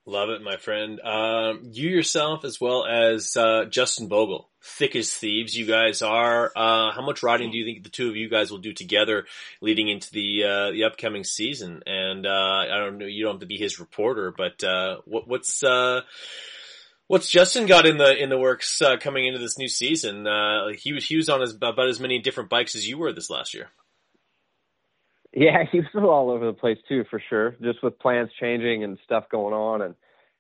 [0.06, 1.00] Love it, my friend.
[1.00, 5.56] Um, you yourself, as well as uh, Justin Bogle, thick as thieves.
[5.56, 6.52] You guys are.
[6.54, 9.26] Uh, how much riding do you think the two of you guys will do together
[9.62, 11.84] leading into the uh, the upcoming season?
[11.86, 13.06] And uh, I don't know.
[13.06, 16.02] You don't have to be his reporter, but uh, what, what's uh,
[17.08, 20.26] what's Justin got in the in the works coming into this new season?
[20.78, 23.30] he was he was on as, about as many different bikes as you were this
[23.30, 23.70] last year.
[25.34, 27.56] Yeah, he was all over the place too, for sure.
[27.62, 29.96] Just with plans changing and stuff going on, and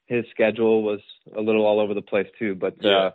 [0.05, 0.99] his schedule was
[1.35, 2.55] a little all over the place too.
[2.55, 2.97] But yeah.
[2.97, 3.11] uh,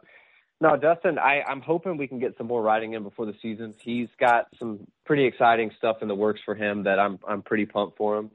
[0.60, 3.74] no, Justin, I, I'm hoping we can get some more riding in before the season.
[3.80, 7.66] He's got some pretty exciting stuff in the works for him that I'm I'm pretty
[7.66, 8.30] pumped for him.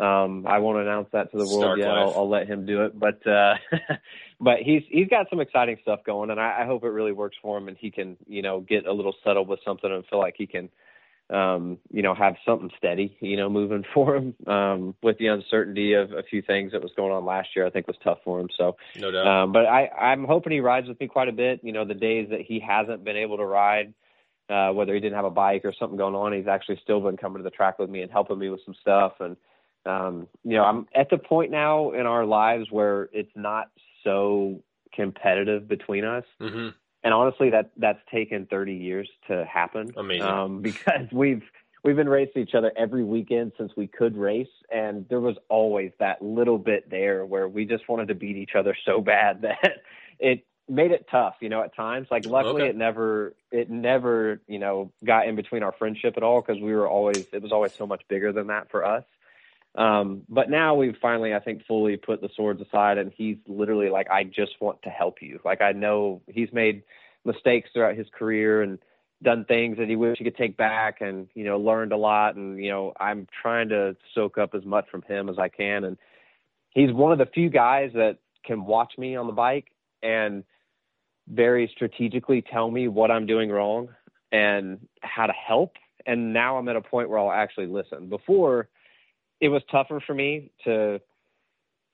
[0.00, 1.88] Um, I won't announce that to the world Stark yet.
[1.88, 3.54] I'll, I'll, let him do it, but uh,
[4.40, 7.36] but he's he's got some exciting stuff going, and I, I hope it really works
[7.42, 10.20] for him, and he can you know get a little settled with something and feel
[10.20, 10.68] like he can
[11.30, 14.34] um, you know, have something steady, you know, moving for him.
[14.46, 17.70] Um, with the uncertainty of a few things that was going on last year, I
[17.70, 18.48] think was tough for him.
[18.56, 19.26] So, no doubt.
[19.26, 21.60] Um, but I, I'm hoping he rides with me quite a bit.
[21.62, 23.92] You know, the days that he hasn't been able to ride,
[24.48, 27.16] uh, whether he didn't have a bike or something going on, he's actually still been
[27.16, 29.14] coming to the track with me and helping me with some stuff.
[29.20, 29.36] And,
[29.84, 33.70] um, you know, I'm at the point now in our lives where it's not
[34.02, 34.62] so
[34.94, 36.24] competitive between us.
[36.40, 36.68] Mm-hmm
[37.04, 39.90] and honestly, that that's taken 30 years to happen.
[39.96, 40.22] Amazing.
[40.22, 41.42] Um, because we've
[41.84, 45.92] we've been racing each other every weekend since we could race, and there was always
[46.00, 49.78] that little bit there where we just wanted to beat each other so bad that
[50.18, 51.36] it made it tough.
[51.40, 52.08] You know, at times.
[52.10, 52.70] Like luckily, okay.
[52.70, 56.74] it never it never you know got in between our friendship at all because we
[56.74, 59.04] were always it was always so much bigger than that for us.
[59.78, 63.90] Um, but now we've finally, I think, fully put the swords aside, and he's literally
[63.90, 65.38] like, I just want to help you.
[65.44, 66.82] Like I know he's made
[67.24, 68.80] mistakes throughout his career and
[69.22, 72.34] done things that he wish he could take back, and you know, learned a lot.
[72.34, 75.84] And you know, I'm trying to soak up as much from him as I can.
[75.84, 75.96] And
[76.70, 79.66] he's one of the few guys that can watch me on the bike
[80.02, 80.42] and
[81.28, 83.90] very strategically tell me what I'm doing wrong
[84.32, 85.74] and how to help.
[86.04, 88.08] And now I'm at a point where I'll actually listen.
[88.08, 88.68] Before
[89.40, 91.00] it was tougher for me to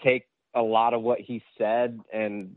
[0.02, 2.56] take a lot of what he said and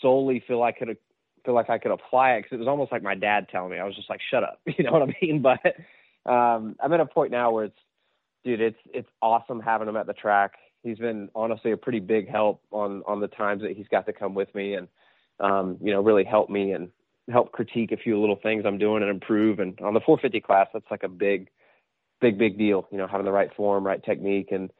[0.00, 0.96] solely feel I could
[1.44, 3.78] feel like I could apply it because it was almost like my dad telling me.
[3.78, 5.42] I was just like, "Shut up," you know what I mean?
[5.42, 7.78] But um, I'm at a point now where it's,
[8.44, 10.52] dude, it's it's awesome having him at the track.
[10.82, 14.12] He's been honestly a pretty big help on on the times that he's got to
[14.12, 14.88] come with me and
[15.40, 16.90] um, you know really help me and
[17.30, 19.58] help critique a few little things I'm doing and improve.
[19.58, 21.48] And on the 450 class, that's like a big
[22.20, 22.86] big big deal.
[22.90, 24.70] You know, having the right form, right technique, and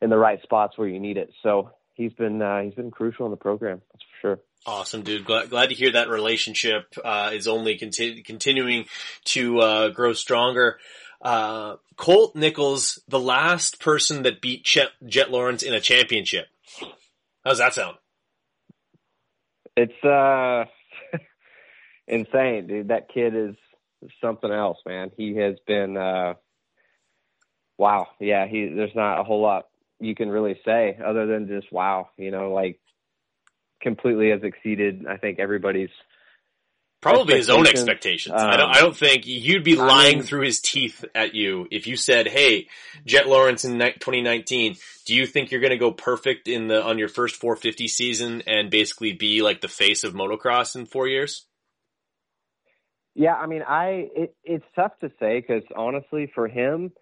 [0.00, 1.32] in the right spots where you need it.
[1.42, 3.80] So he's been uh, he's been crucial in the program.
[3.92, 4.38] That's for sure.
[4.66, 5.26] Awesome, dude.
[5.26, 8.86] Glad, glad to hear that relationship uh, is only conti- continuing
[9.24, 10.78] to uh, grow stronger.
[11.20, 16.46] Uh, Colt Nichols, the last person that beat Chet, Jet Lawrence in a championship.
[17.44, 17.96] How's that sound?
[19.76, 20.64] It's uh
[22.06, 22.88] insane, dude.
[22.88, 23.56] That kid is
[24.20, 25.10] something else, man.
[25.16, 26.34] He has been uh
[27.78, 29.66] wow, yeah, he there's not a whole lot
[30.00, 32.78] you can really say other than just wow, you know, like
[33.80, 35.90] completely has exceeded I think everybody's
[37.00, 38.34] probably his own expectations.
[38.36, 41.34] Um, I don't I don't think you'd be lying I mean, through his teeth at
[41.34, 42.68] you if you said, "Hey,
[43.04, 46.98] Jet Lawrence in 2019, do you think you're going to go perfect in the on
[46.98, 51.46] your first 450 season and basically be like the face of motocross in 4 years?"
[53.14, 56.92] Yeah, I mean, I it, it's tough to say cuz honestly for him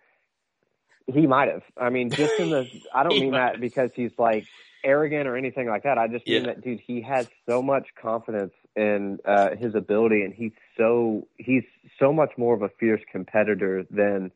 [1.06, 1.62] he might have.
[1.76, 4.46] I mean, just in the, I don't mean that because he's like
[4.84, 5.98] arrogant or anything like that.
[5.98, 6.54] I just mean yeah.
[6.54, 11.64] that, dude, he has so much confidence in uh, his ability, and he's so he's
[11.98, 14.32] so much more of a fierce competitor than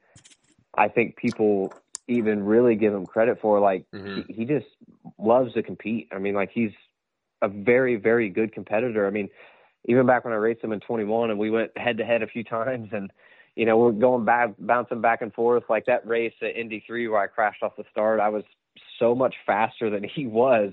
[0.77, 1.73] I think people
[2.09, 3.61] even really give him credit for.
[3.61, 4.23] Like mm-hmm.
[4.29, 4.67] he, he just
[5.19, 6.09] loves to compete.
[6.13, 6.73] I mean, like he's
[7.43, 9.07] a very very good competitor.
[9.07, 9.29] I mean,
[9.87, 12.27] even back when I raced him in 21, and we went head to head a
[12.27, 13.11] few times, and
[13.57, 15.65] you know, we're going back, bouncing back and forth.
[15.69, 18.45] Like that race at Indy 3 where I crashed off the start, I was
[18.99, 20.73] so much faster than he was,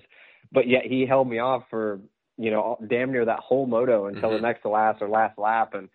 [0.51, 1.99] but yet he held me off for,
[2.37, 4.35] you know, damn near that whole moto until mm-hmm.
[4.35, 5.73] the next to last or last lap.
[5.73, 5.89] And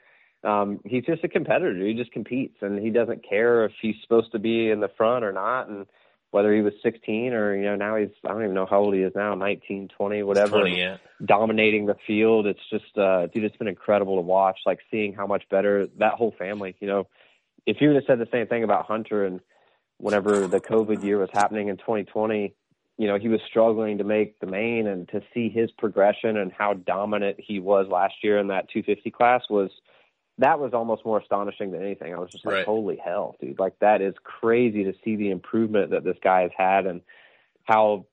[0.44, 1.86] um, he's just a competitor.
[1.86, 5.24] He just competes and he doesn't care if he's supposed to be in the front
[5.24, 5.68] or not.
[5.68, 5.86] And
[6.30, 8.94] whether he was 16 or you know now he's I don't even know how old
[8.94, 10.60] he is now 19 20 whatever.
[10.60, 10.96] 20, yeah.
[11.24, 12.46] dominating the field.
[12.46, 16.14] It's just uh dude it's been incredible to watch like seeing how much better that
[16.14, 17.06] whole family you know.
[17.66, 19.40] If you would have said the same thing about Hunter and
[19.98, 22.54] whenever the covid year was happening in 2020
[22.96, 26.52] you know he was struggling to make the main and to see his progression and
[26.52, 29.70] how dominant he was last year in that 250 class was
[30.38, 32.14] that was almost more astonishing than anything.
[32.14, 32.66] I was just like, right.
[32.66, 33.58] holy hell, dude.
[33.58, 37.00] Like that is crazy to see the improvement that this guy has had and
[37.64, 38.06] how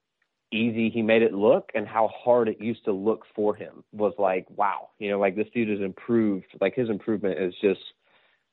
[0.52, 4.14] easy he made it look and how hard it used to look for him was
[4.18, 6.46] like, wow, you know, like this dude has improved.
[6.60, 7.82] Like his improvement is just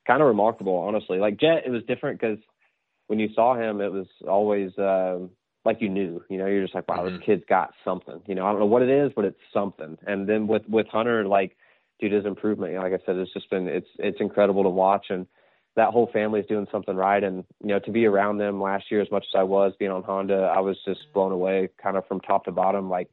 [0.05, 1.17] kind of remarkable, honestly.
[1.17, 2.39] Like Jet, it was different because
[3.07, 5.31] when you saw him, it was always um,
[5.65, 6.23] like you knew.
[6.29, 7.15] You know, you're just like, wow, mm-hmm.
[7.15, 8.21] this kid's got something.
[8.27, 9.97] You know, I don't know what it is, but it's something.
[10.05, 11.55] And then with with Hunter, like,
[12.03, 15.25] dude, his improvement, like I said, it's just been it's it's incredible to watch and
[15.75, 17.23] that whole family is doing something right.
[17.23, 19.89] And, you know, to be around them last year as much as I was being
[19.89, 22.89] on Honda, I was just blown away kind of from top to bottom.
[22.89, 23.09] Like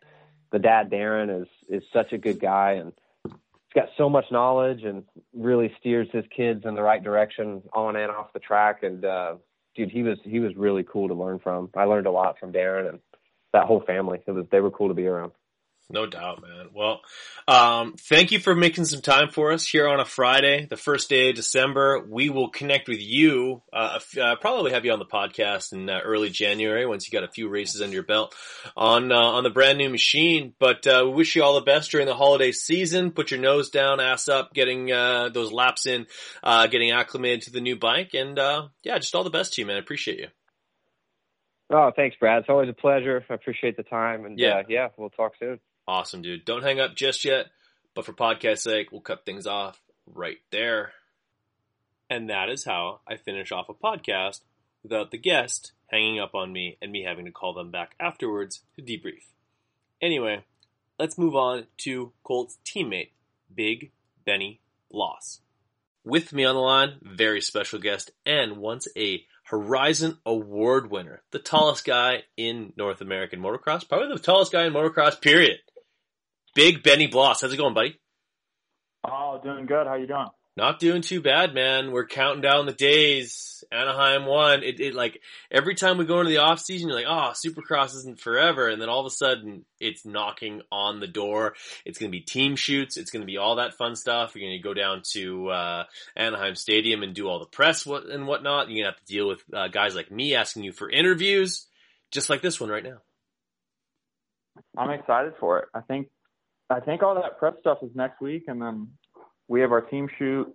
[0.52, 2.92] the dad, Darren, is, is such a good guy and
[3.24, 7.96] he's got so much knowledge and really steers his kids in the right direction on
[7.96, 8.82] and off the track.
[8.82, 9.36] And, uh,
[9.74, 11.70] dude, he was, he was really cool to learn from.
[11.74, 12.98] I learned a lot from Darren and
[13.54, 14.18] that whole family.
[14.26, 15.32] It was, they were cool to be around.
[15.92, 16.68] No doubt, man.
[16.72, 17.00] Well,
[17.48, 21.08] um, thank you for making some time for us here on a Friday, the first
[21.08, 22.06] day of December.
[22.08, 23.62] We will connect with you.
[23.72, 27.28] Uh, uh, probably have you on the podcast in uh, early January once you got
[27.28, 28.36] a few races under your belt
[28.76, 30.54] on uh, on the brand new machine.
[30.60, 33.10] But uh, we wish you all the best during the holiday season.
[33.10, 36.06] Put your nose down, ass up, getting uh, those laps in,
[36.44, 38.38] getting acclimated to the new bike, and
[38.84, 39.76] yeah, just all the best to you, man.
[39.76, 40.28] I appreciate you.
[41.72, 42.40] Oh, thanks, Brad.
[42.40, 43.24] It's always a pleasure.
[43.28, 45.58] I appreciate the time, and yeah, yeah, we'll talk soon.
[45.90, 46.44] Awesome, dude.
[46.44, 47.46] Don't hang up just yet,
[47.96, 50.92] but for podcast sake, we'll cut things off right there.
[52.08, 54.42] And that is how I finish off a podcast
[54.84, 58.60] without the guest hanging up on me and me having to call them back afterwards
[58.76, 59.24] to debrief.
[60.00, 60.44] Anyway,
[60.96, 63.10] let's move on to Colt's teammate,
[63.52, 63.90] Big
[64.24, 64.60] Benny
[64.92, 65.40] Bloss.
[66.04, 71.40] With me on the line, very special guest and once a Horizon Award winner, the
[71.40, 75.58] tallest guy in North American motocross, probably the tallest guy in motocross, period.
[76.54, 77.40] Big Benny Bloss.
[77.40, 77.98] How's it going, buddy?
[79.04, 79.86] Oh, doing good.
[79.86, 80.26] How you doing?
[80.56, 81.92] Not doing too bad, man.
[81.92, 83.62] We're counting down the days.
[83.72, 84.62] Anaheim won.
[84.62, 87.94] It, it like every time we go into the off season, you're like, oh, Supercross
[87.94, 91.54] isn't forever, and then all of a sudden it's knocking on the door.
[91.86, 92.96] It's going to be team shoots.
[92.96, 94.34] It's going to be all that fun stuff.
[94.34, 95.84] You're going to go down to uh,
[96.16, 98.68] Anaheim Stadium and do all the press and whatnot.
[98.68, 101.66] You're going to have to deal with uh, guys like me asking you for interviews,
[102.10, 102.98] just like this one right now.
[104.76, 105.68] I'm excited for it.
[105.72, 106.08] I think
[106.70, 108.88] I think all that prep stuff is next week, and then
[109.48, 110.46] we have our team shoot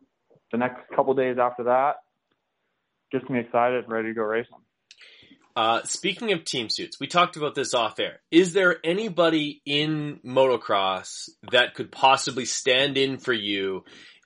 [0.51, 1.97] the next couple days after that.
[3.11, 4.57] Gets me excited, and ready to go racing.
[5.55, 8.19] Uh, speaking of team suits, we talked about this off air.
[8.29, 13.83] Is there anybody in motocross that could possibly stand in for you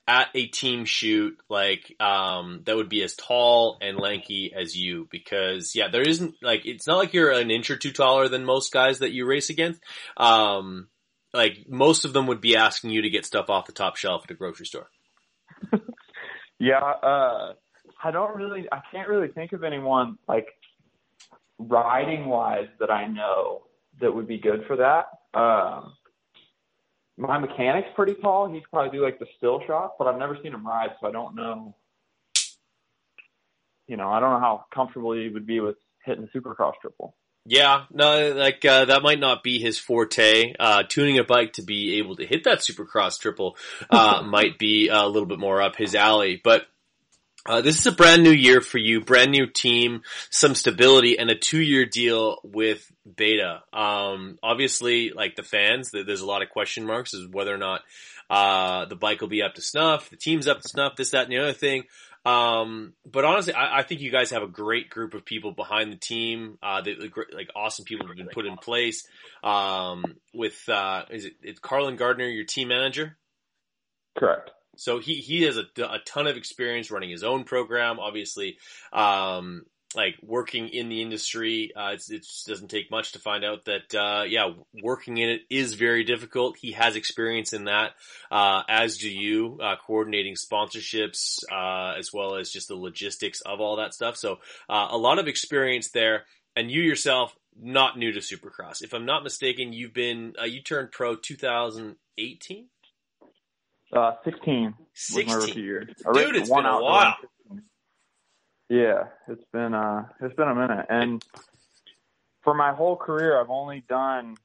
[0.07, 5.07] at a team shoot like um, that would be as tall and lanky as you
[5.11, 8.43] because yeah there isn't like it's not like you're an inch or two taller than
[8.43, 9.79] most guys that you race against
[10.17, 10.87] um,
[11.33, 14.23] like most of them would be asking you to get stuff off the top shelf
[14.25, 14.89] at a grocery store.
[16.59, 17.53] yeah, uh,
[18.03, 20.47] I don't really, I can't really think of anyone like
[21.57, 23.63] riding wise that I know
[24.01, 25.39] that would be good for that.
[25.39, 25.93] Um,
[27.17, 28.51] my mechanic's pretty tall.
[28.51, 31.11] He'd probably do like the still shot, but I've never seen him ride, so I
[31.11, 31.75] don't know.
[33.87, 37.15] You know, I don't know how comfortable he would be with hitting Supercross triple.
[37.49, 40.53] Yeah, no, like uh, that might not be his forte.
[40.59, 43.57] Uh, tuning a bike to be able to hit that Supercross triple
[43.89, 46.39] uh, might be a little bit more up his alley.
[46.43, 46.67] But
[47.47, 51.31] uh, this is a brand new year for you, brand new team, some stability, and
[51.31, 52.85] a two-year deal with
[53.17, 53.63] Beta.
[53.73, 57.81] Um, obviously, like the fans, there's a lot of question marks as whether or not
[58.29, 61.23] uh, the bike will be up to snuff, the team's up to snuff, this, that,
[61.23, 61.85] and the other thing.
[62.25, 65.91] Um, but honestly, I, I, think you guys have a great group of people behind
[65.91, 66.57] the team.
[66.61, 66.99] Uh, that,
[67.33, 69.07] like awesome people have been put in place.
[69.41, 70.03] Um,
[70.33, 73.17] with uh, is it it's Carlen Gardner, your team manager?
[74.17, 74.51] Correct.
[74.75, 77.99] So he he has a, a ton of experience running his own program.
[77.99, 78.57] Obviously,
[78.91, 79.63] um,
[79.95, 84.23] like working in the industry, uh, it doesn't take much to find out that, uh,
[84.23, 84.51] yeah,
[84.83, 86.57] working in it is very difficult.
[86.57, 87.93] He has experience in that,
[88.29, 93.59] uh, as do you, uh, coordinating sponsorships, uh, as well as just the logistics of
[93.59, 94.15] all that stuff.
[94.15, 96.25] So, uh, a lot of experience there.
[96.55, 98.83] And you yourself, not new to Supercross.
[98.83, 102.67] If I'm not mistaken, you've been, you turned pro 2018?
[103.91, 104.75] Uh, 16.
[104.93, 105.25] 16.
[105.25, 105.89] Was my rookie year.
[106.13, 107.15] Dude, it's been a while.
[108.69, 110.85] Yeah, it's been uh it's been a minute.
[110.89, 111.23] And
[112.43, 114.35] for my whole career I've only done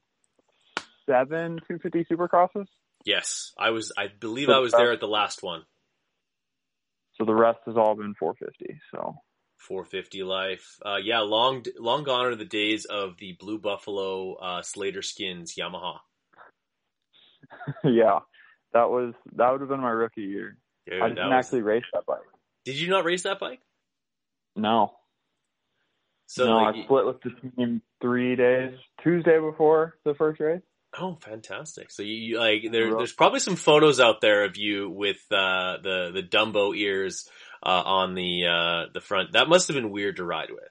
[1.05, 2.65] seven two fifty supercrosses.
[3.05, 3.53] Yes.
[3.57, 5.61] I was I believe so I was there at the last one.
[7.17, 9.15] So the rest has all been four fifty, so
[9.67, 10.77] 450 life.
[10.85, 15.55] Uh, yeah, long long gone are the days of the Blue Buffalo uh, Slater Skins
[15.55, 15.97] Yamaha.
[17.83, 18.19] yeah,
[18.73, 20.57] that was that would have been my rookie year.
[20.87, 21.45] Dude, I didn't was...
[21.45, 22.19] actually race that bike.
[22.63, 23.61] Did you not race that bike?
[24.55, 24.93] No.
[26.27, 28.73] So no, like, I split with the team three days.
[29.03, 30.61] Tuesday before the first race.
[30.97, 31.91] Oh, fantastic!
[31.91, 36.11] So you like there, there's probably some photos out there of you with uh, the
[36.13, 37.27] the Dumbo ears
[37.61, 39.33] uh, on the uh, the front.
[39.33, 40.69] That must have been weird to ride with.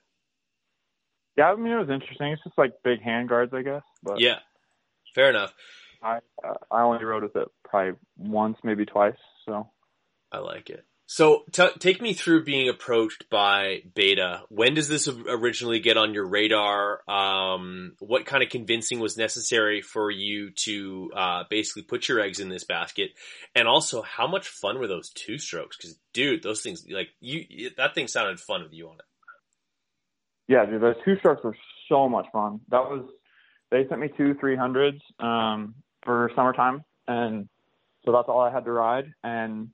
[1.36, 2.32] Yeah, I mean it was interesting.
[2.32, 3.82] It's just like big hand guards, I guess.
[4.02, 4.38] But yeah,
[5.14, 5.52] fair enough.
[6.02, 9.16] I uh, I only rode with it probably once, maybe twice.
[9.46, 9.68] So
[10.32, 10.84] I like it.
[11.06, 14.42] So t- take me through being approached by Beta.
[14.48, 17.02] When does this originally get on your radar?
[17.08, 22.40] Um, what kind of convincing was necessary for you to uh, basically put your eggs
[22.40, 23.10] in this basket?
[23.54, 25.76] And also, how much fun were those two strokes?
[25.76, 29.04] Because dude, those things like you that thing sounded fun with you on it.
[30.48, 31.56] Yeah, dude, those two strokes were
[31.88, 32.60] so much fun.
[32.70, 33.04] That was
[33.70, 37.46] they sent me two three hundreds um, for summertime, and
[38.06, 39.68] so that's all I had to ride and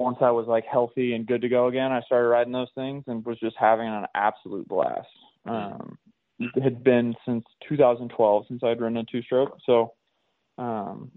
[0.00, 3.04] once I was like healthy and good to go again, I started riding those things
[3.06, 5.08] and was just having an absolute blast.
[5.44, 5.98] Um,
[6.38, 9.58] it had been since 2012 since I'd ridden a two stroke.
[9.66, 9.92] So,
[10.56, 11.10] um,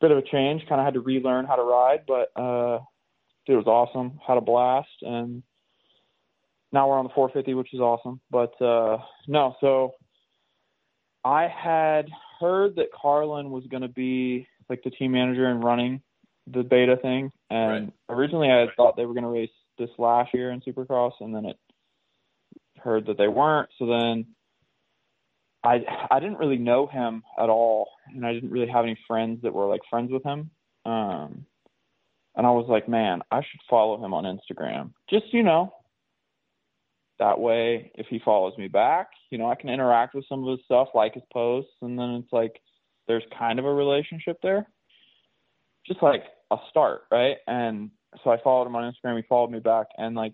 [0.00, 2.80] bit of a change, kind of had to relearn how to ride, but, uh,
[3.46, 4.18] it was awesome.
[4.26, 5.42] Had a blast and
[6.72, 8.18] now we're on the 450, which is awesome.
[8.30, 8.96] But, uh,
[9.28, 9.92] no, so
[11.22, 12.08] I had
[12.40, 16.00] heard that Carlen was going to be like the team manager and running
[16.46, 17.30] the beta thing.
[17.52, 18.16] And right.
[18.16, 18.68] originally I right.
[18.78, 21.56] thought they were going to race this last year in Supercross, and then it
[22.78, 23.68] heard that they weren't.
[23.78, 24.26] So then
[25.62, 25.80] I
[26.10, 29.52] I didn't really know him at all, and I didn't really have any friends that
[29.52, 30.50] were like friends with him.
[30.86, 31.44] Um,
[32.34, 34.92] and I was like, man, I should follow him on Instagram.
[35.10, 35.74] Just you know,
[37.18, 40.56] that way if he follows me back, you know, I can interact with some of
[40.56, 42.62] his stuff, like his posts, and then it's like
[43.08, 44.66] there's kind of a relationship there
[45.86, 47.36] just like a start, right?
[47.46, 47.90] And
[48.22, 49.16] so I followed him on Instagram.
[49.16, 50.32] He followed me back, and like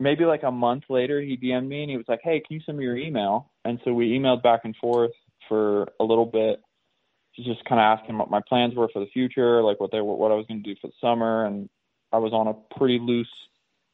[0.00, 2.60] maybe like a month later, he DM'd me and he was like, "Hey, can you
[2.64, 5.12] send me your email?" And so we emailed back and forth
[5.48, 6.60] for a little bit,
[7.36, 10.14] just kind of asking what my plans were for the future, like what they were,
[10.14, 11.68] what I was going to do for the summer, and
[12.12, 13.28] I was on a pretty loose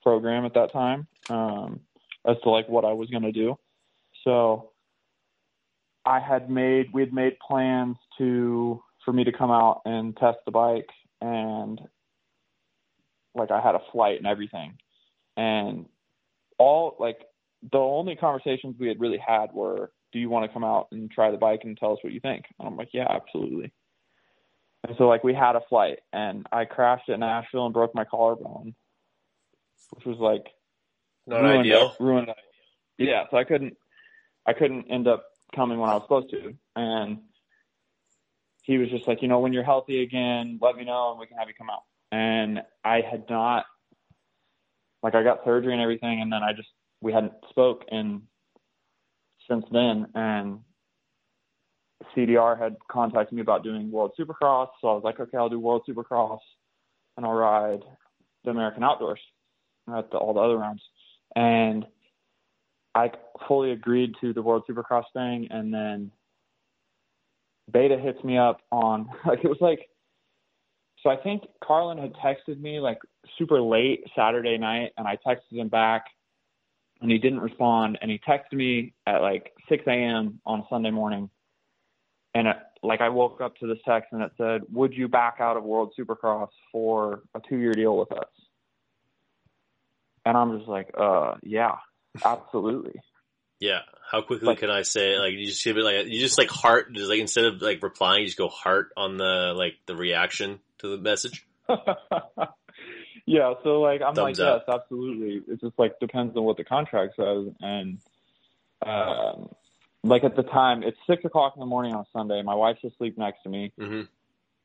[0.03, 1.81] program at that time um,
[2.27, 3.57] as to like what I was going to do.
[4.25, 4.71] So
[6.05, 10.39] I had made we had made plans to for me to come out and test
[10.45, 10.89] the bike
[11.21, 11.81] and
[13.35, 14.79] like I had a flight and everything.
[15.37, 15.87] And
[16.59, 17.19] all like
[17.71, 21.11] the only conversations we had really had were, do you want to come out and
[21.11, 22.45] try the bike and tell us what you think?
[22.59, 23.73] And I'm like, yeah, absolutely.
[24.87, 28.05] And so like we had a flight and I crashed at Nashville and broke my
[28.05, 28.75] collarbone,
[29.91, 30.47] which was like
[31.27, 31.97] not ruined ideal.
[31.99, 32.29] Ruined.
[32.99, 33.77] Yeah, so I couldn't
[34.47, 35.25] I couldn't end up
[35.57, 36.55] coming when I was supposed to.
[36.77, 37.19] And
[38.65, 41.27] he was just like, you know, when you're healthy again, let me know and we
[41.27, 41.83] can have you come out.
[42.11, 43.67] And I had not,
[45.03, 46.69] like, I got surgery and everything, and then I just
[47.01, 48.23] we hadn't spoke and
[49.49, 50.61] since then, and
[52.17, 55.61] CDR had contacted me about doing World Supercross, so I was like, okay, I'll do
[55.61, 56.39] World Supercross,
[57.17, 57.83] and I'll ride
[58.45, 59.21] the American Outdoors
[59.95, 60.83] at the, all the other rounds,
[61.37, 61.85] and
[62.95, 63.11] I
[63.47, 66.11] fully agreed to the World Supercross thing, and then
[67.71, 69.89] Beta hits me up on like it was like
[71.03, 72.99] so I think Carlen had texted me like
[73.39, 76.07] super late Saturday night and I texted him back
[77.01, 80.41] and he didn't respond and he texted me at like 6 a.m.
[80.47, 81.29] on Sunday morning
[82.35, 85.37] and it, like I woke up to this text and it said, "Would you back
[85.41, 88.29] out of World Supercross for a two-year deal with us?"
[90.27, 91.77] And I'm just like, "Uh, yeah,
[92.25, 93.01] absolutely."
[93.65, 93.81] Yeah.
[94.11, 96.93] How quickly can I say like you just give it like you just like heart
[96.93, 100.61] just like instead of like replying you just go heart on the like the reaction
[100.79, 101.47] to the message.
[103.27, 103.55] yeah.
[103.65, 104.65] So like I'm Thumbs like up.
[104.69, 105.53] yes, absolutely.
[105.53, 107.99] It just like depends on what the contract says and
[108.85, 109.49] um
[110.03, 112.43] like at the time it's six o'clock in the morning on Sunday.
[112.43, 114.03] My wife's asleep next to me, mm-hmm.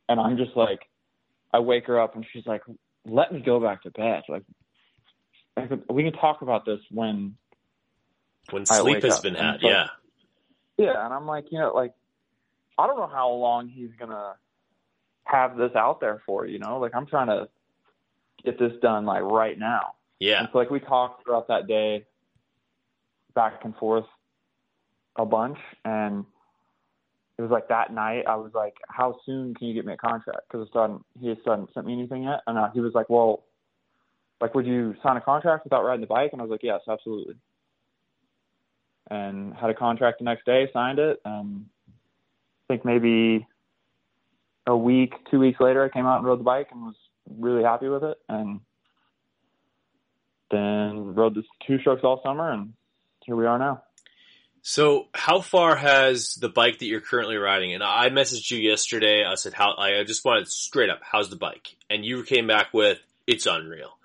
[0.10, 0.82] and I'm just like,
[1.54, 2.62] I wake her up and she's like,
[3.06, 4.44] "Let me go back to bed." Like,
[5.90, 7.36] we can talk about this when
[8.52, 9.88] when sleep has been had, yeah.
[10.78, 11.94] Yeah, and I'm like, you know, like
[12.78, 14.36] I don't know how long he's gonna
[15.26, 16.80] have this out there for, you know?
[16.80, 17.50] Like I'm trying to
[18.44, 19.94] get this done like right now.
[20.20, 20.40] Yeah.
[20.40, 22.06] And so like we talked throughout that day
[23.36, 24.06] back and forth
[25.16, 26.26] a bunch and
[27.38, 29.98] it was like that night I was like, How soon can you get me a
[29.98, 30.42] contract?
[30.48, 31.04] Because it's done.
[31.20, 32.42] he has not sent me anything yet.
[32.48, 33.44] And uh, he was like, Well,
[34.42, 36.32] like would you sign a contract without riding the bike?
[36.32, 37.36] And I was like, Yes, absolutely
[39.10, 41.20] and had a contract the next day, signed it.
[41.26, 43.48] Um, I think maybe
[44.68, 46.96] a week, two weeks later, I came out and rode the bike and was
[47.30, 48.18] really happy with it.
[48.28, 48.62] And
[50.52, 52.74] then rode the two strokes all summer, and
[53.26, 53.84] here we are now.
[54.62, 57.74] So, how far has the bike that you're currently riding?
[57.74, 59.24] And I messaged you yesterday.
[59.24, 62.74] I said, "How?" I just wanted straight up, "How's the bike?" And you came back
[62.74, 63.98] with, "It's unreal."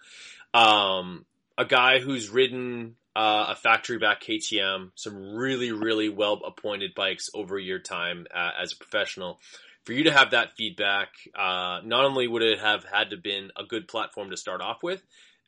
[0.53, 1.27] Um,
[1.59, 7.31] a guy who's ridden uh, a factory back KTM, some really, really well appointed bikes
[7.35, 9.39] over your time uh, as a professional.
[9.85, 11.09] For you to have that feedback,
[11.39, 14.83] uh, not only would it have had to been a good platform to start off
[14.83, 15.03] with,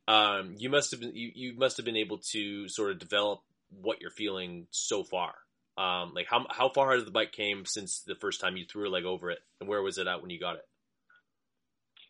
[0.07, 3.41] um, you must have been you, you must have been able to sort of develop
[3.71, 5.35] what you're feeling so far.
[5.79, 8.89] Um, like how how far has the bike came since the first time you threw
[8.89, 10.65] a leg over it, and where was it at when you got it?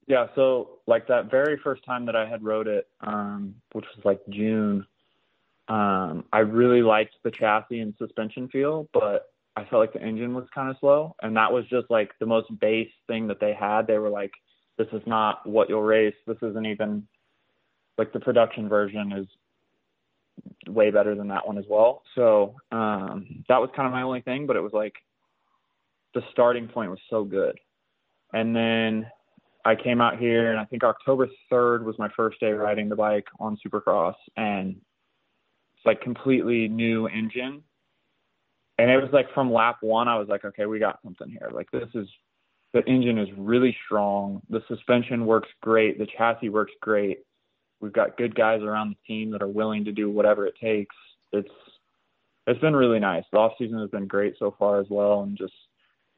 [0.07, 4.05] Yeah, so like that very first time that I had rode it, um, which was
[4.05, 4.87] like June,
[5.69, 10.35] um, I really liked the chassis and suspension feel, but I felt like the engine
[10.35, 13.55] was kind of slow, and that was just like the most base thing that they
[13.55, 13.87] had.
[13.87, 14.33] They were like,
[14.79, 16.15] "This is not what you'll race.
[16.27, 17.07] This isn't even
[17.99, 19.27] like the production version is
[20.69, 22.03] way better than that one as well.
[22.15, 24.95] So um, that was kind of my only thing, but it was like
[26.15, 27.59] the starting point was so good.
[28.33, 29.11] And then
[29.65, 32.97] I came out here, and I think October 3rd was my first day riding the
[32.97, 34.77] bike on Supercross, and
[35.87, 37.63] like completely new engine.
[38.79, 41.51] And it was like from lap one, I was like, okay, we got something here.
[41.53, 42.09] Like this is
[42.75, 44.43] the engine is really strong.
[44.51, 45.99] The suspension works great.
[45.99, 47.21] The chassis works great
[47.81, 50.95] we've got good guys around the team that are willing to do whatever it takes.
[51.33, 51.49] It's
[52.47, 53.25] it's been really nice.
[53.33, 55.55] The off season has been great so far as well, and just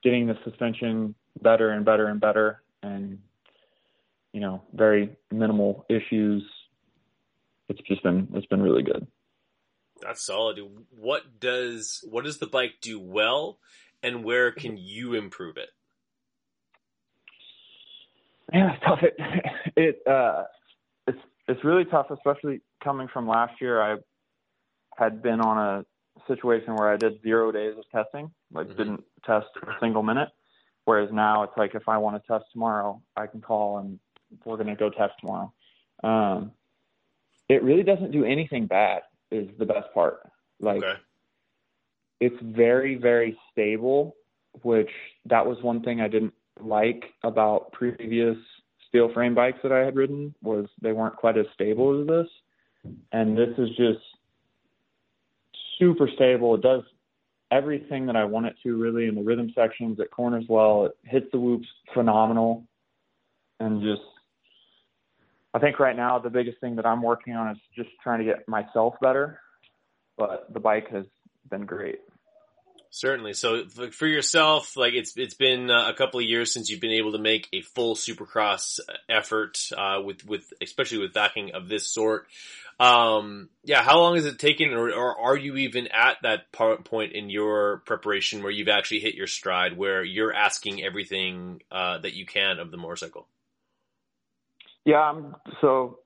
[0.03, 3.19] getting the suspension better and better and better, and
[4.33, 6.43] you know, very minimal issues.
[7.69, 9.07] It's just been it's been really good.
[10.01, 10.59] That's solid.
[10.91, 13.59] What does what does the bike do well,
[14.03, 15.69] and where can you improve it?
[18.53, 19.01] Yeah, it's tough.
[19.03, 19.17] It
[19.77, 20.45] it uh,
[21.07, 21.19] it's
[21.49, 23.81] it's really tough, especially coming from last year.
[23.81, 23.97] I
[24.97, 25.85] had been on a
[26.27, 28.77] situation where I did zero days of testing, like mm-hmm.
[28.77, 30.29] didn't test a single minute.
[30.85, 33.99] Whereas now it's like if I want to test tomorrow, I can call and
[34.45, 35.53] we're going to go test tomorrow.
[36.03, 36.53] Um,
[37.49, 40.21] it really doesn't do anything bad is the best part.
[40.61, 40.95] Like okay.
[42.21, 44.17] it's very, very stable,
[44.63, 44.91] which
[45.27, 48.37] that was one thing I didn't like about previous
[48.89, 52.27] steel frame bikes that I had ridden was they weren't quite as stable as this.
[53.13, 54.01] And this is just
[55.79, 56.55] super stable.
[56.55, 56.83] It does
[57.51, 59.99] everything that I want it to really in the rhythm sections.
[60.01, 60.87] It corners well.
[60.87, 62.65] It hits the whoops phenomenal.
[63.61, 64.03] And just,
[65.59, 68.25] I think right now the biggest thing that I'm working on is just trying to
[68.25, 69.41] get myself better.
[70.17, 71.05] But the bike has
[71.51, 71.99] been great.
[72.91, 73.33] Certainly.
[73.35, 76.93] So for yourself, like it's it's been uh, a couple of years since you've been
[76.93, 78.79] able to make a full Supercross
[79.09, 82.29] effort uh, with with especially with backing of this sort.
[82.79, 87.13] Um, yeah, how long has it taken, or, or are you even at that point
[87.13, 92.15] in your preparation where you've actually hit your stride, where you're asking everything uh, that
[92.15, 93.27] you can of the motorcycle?
[94.89, 95.21] Yeah,
[95.61, 95.99] so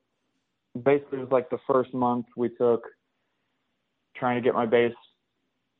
[0.75, 2.83] basically, it was like the first month we took
[4.17, 4.93] trying to get my base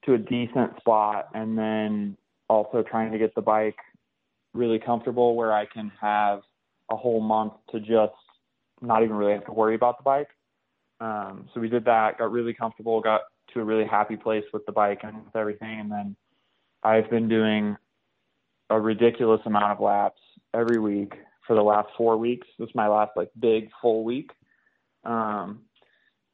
[0.05, 2.17] to a decent spot and then
[2.49, 3.75] also trying to get the bike
[4.55, 6.43] really comfortable where I can have
[6.93, 8.15] a whole month to just
[8.81, 10.29] not even really have to worry about the bike.
[11.01, 13.23] Um, so we did that, got really comfortable, got
[13.53, 15.81] to a really happy place with the bike and with everything.
[15.81, 16.15] And then
[16.85, 17.77] I've been doing
[18.71, 20.21] a ridiculous amount of laps
[20.55, 21.15] every week
[21.47, 22.47] for the last four weeks.
[22.59, 24.31] This is my last like big full week.
[25.05, 25.63] Um,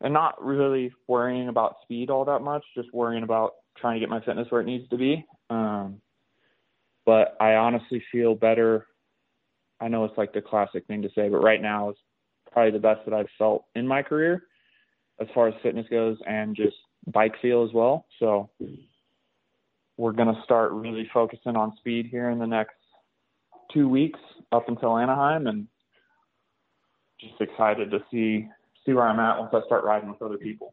[0.01, 4.09] and not really worrying about speed all that much, just worrying about trying to get
[4.09, 5.25] my fitness where it needs to be.
[5.51, 6.01] Um,
[7.05, 8.87] but I honestly feel better.
[9.81, 11.97] I know it's like the classic thing to say, but right now is
[12.53, 14.43] probably the best that I've felt in my career
[15.21, 18.07] as far as fitness goes and just bike feel as well.
[18.19, 18.51] So
[19.97, 22.78] we're going to start really focusing on speed here in the next
[23.73, 24.21] two weeks
[24.53, 25.69] up until Anaheim and
[27.21, 28.49] just excited to see
[28.87, 30.73] see where I'm at once I start riding with other people.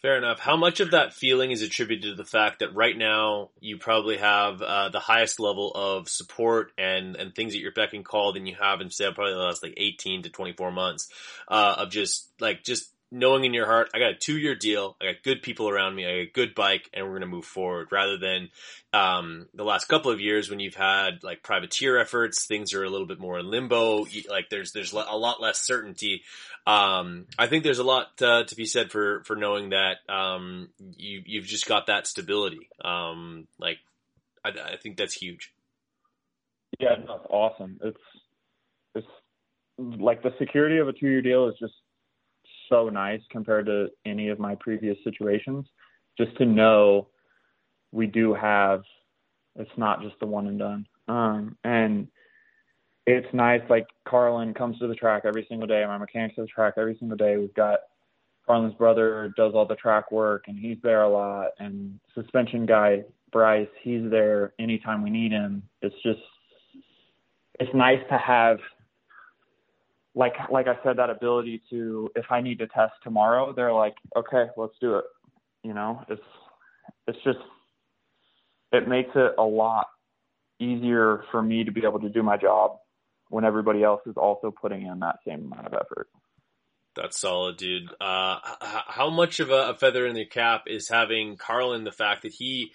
[0.00, 0.38] Fair enough.
[0.38, 4.16] How much of that feeling is attributed to the fact that right now you probably
[4.16, 8.32] have uh, the highest level of support and and things that you're beck and call
[8.32, 11.08] than you have in say probably the last like 18 to 24 months
[11.48, 14.96] uh, of just like just knowing in your heart, I got a two year deal,
[15.00, 17.26] I got good people around me, I got a good bike, and we're going to
[17.28, 18.48] move forward rather than,
[18.92, 22.90] um, the last couple of years when you've had like privateer efforts, things are a
[22.90, 24.04] little bit more in limbo.
[24.28, 26.22] Like there's, there's a lot less certainty.
[26.66, 30.70] Um, I think there's a lot uh, to be said for, for knowing that, um,
[30.96, 32.68] you, you've just got that stability.
[32.84, 33.78] Um, like
[34.44, 35.52] I, I think that's huge.
[36.80, 37.78] Yeah, that's awesome.
[37.80, 37.96] It's,
[38.96, 39.06] it's
[39.78, 41.74] like the security of a two year deal is just
[42.68, 45.66] so nice compared to any of my previous situations.
[46.18, 47.08] Just to know
[47.92, 48.82] we do have
[49.56, 50.86] it's not just the one and done.
[51.06, 52.08] Um, and
[53.06, 53.60] it's nice.
[53.68, 55.84] Like Carlen comes to the track every single day.
[55.86, 57.36] My mechanics to the track every single day.
[57.36, 57.80] We've got
[58.46, 61.50] Carlen's brother does all the track work and he's there a lot.
[61.58, 65.62] And suspension guy Bryce, he's there anytime we need him.
[65.82, 66.20] It's just
[67.60, 68.58] it's nice to have
[70.14, 73.94] like like I said that ability to if I need to test tomorrow, they're like,
[74.16, 75.04] okay, let's do it.
[75.62, 76.22] You know, it's
[77.06, 77.38] it's just
[78.72, 79.86] it makes it a lot
[80.60, 82.78] easier for me to be able to do my job
[83.28, 86.08] when everybody else is also putting in that same amount of effort.
[86.94, 87.90] That's solid, dude.
[88.00, 88.38] Uh,
[88.86, 92.70] how much of a, feather in the cap is having Carlen the fact that he,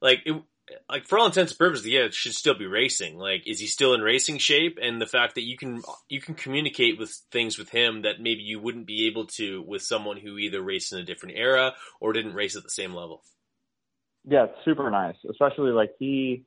[0.00, 0.42] like, it,
[0.88, 3.18] like for all intents and purposes, yeah, it should still be racing.
[3.18, 4.78] Like, is he still in racing shape?
[4.80, 8.42] And the fact that you can you can communicate with things with him that maybe
[8.42, 12.12] you wouldn't be able to with someone who either raced in a different era or
[12.12, 13.22] didn't race at the same level.
[14.24, 15.16] Yeah, it's super nice.
[15.28, 16.44] Especially like he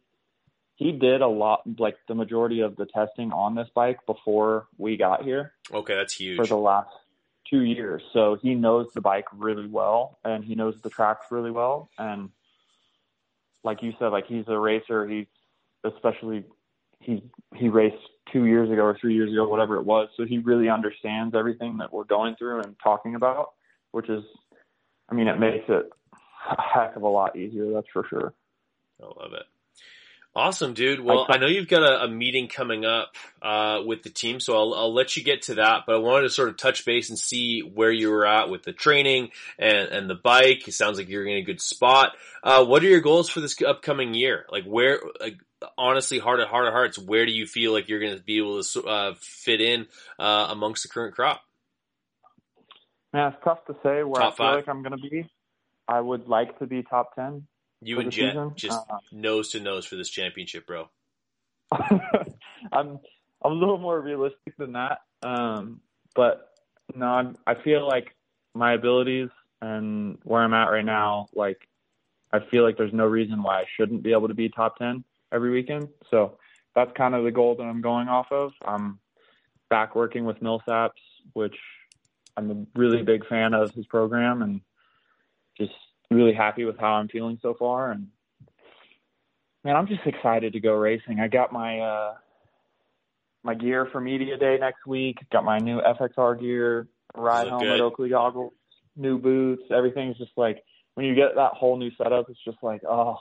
[0.75, 4.97] he did a lot, like the majority of the testing on this bike before we
[4.97, 5.53] got here.
[5.71, 6.37] Okay, that's huge.
[6.37, 6.89] For the last
[7.51, 8.01] two years.
[8.13, 11.89] So he knows the bike really well and he knows the tracks really well.
[11.97, 12.29] And
[13.63, 15.07] like you said, like he's a racer.
[15.07, 15.27] He's
[15.83, 16.45] especially
[16.99, 17.23] he
[17.55, 17.97] he raced
[18.31, 20.09] two years ago or three years ago, whatever it was.
[20.17, 23.51] So he really understands everything that we're going through and talking about,
[23.91, 24.23] which is,
[25.09, 27.71] I mean, it makes it a heck of a lot easier.
[27.73, 28.33] That's for sure.
[29.01, 29.43] I love it.
[30.33, 31.01] Awesome, dude.
[31.01, 33.11] Well, I know you've got a, a meeting coming up
[33.41, 35.81] uh, with the team, so I'll, I'll let you get to that.
[35.85, 38.63] But I wanted to sort of touch base and see where you were at with
[38.63, 40.65] the training and, and the bike.
[40.69, 42.13] It sounds like you're in a good spot.
[42.41, 44.45] Uh, what are your goals for this upcoming year?
[44.49, 45.37] Like, where, like,
[45.77, 48.37] honestly, heart at heart of hearts, where do you feel like you're going to be
[48.37, 49.85] able to uh, fit in
[50.17, 51.41] uh, amongst the current crop?
[53.11, 54.55] Man, it's tough to say where top I feel five.
[54.55, 55.29] like I'm going to be.
[55.89, 57.47] I would like to be top ten.
[57.81, 58.53] You and Jett season.
[58.55, 60.89] just uh, nose to nose for this championship, bro.
[61.71, 61.99] I'm
[62.71, 62.99] I'm
[63.43, 65.81] a little more realistic than that, um,
[66.15, 66.49] but
[66.95, 68.15] no, I'm, I feel like
[68.53, 69.29] my abilities
[69.61, 71.67] and where I'm at right now, like
[72.31, 75.03] I feel like there's no reason why I shouldn't be able to be top ten
[75.31, 75.89] every weekend.
[76.09, 76.37] So
[76.75, 78.51] that's kind of the goal that I'm going off of.
[78.63, 78.99] I'm
[79.69, 80.91] back working with Millsaps,
[81.33, 81.55] which
[82.37, 84.61] I'm a really big fan of his program and
[85.57, 85.73] just
[86.11, 87.91] really happy with how I'm feeling so far.
[87.91, 88.07] And
[89.63, 91.19] man, I'm just excited to go racing.
[91.19, 92.13] I got my uh,
[93.43, 95.17] my gear for media day next week.
[95.31, 97.81] Got my new FXR gear, ride home good.
[97.81, 98.53] Oakley goggles,
[98.95, 99.63] new boots.
[99.71, 100.63] Everything's just like
[100.95, 103.17] when you get that whole new setup, it's just like, oh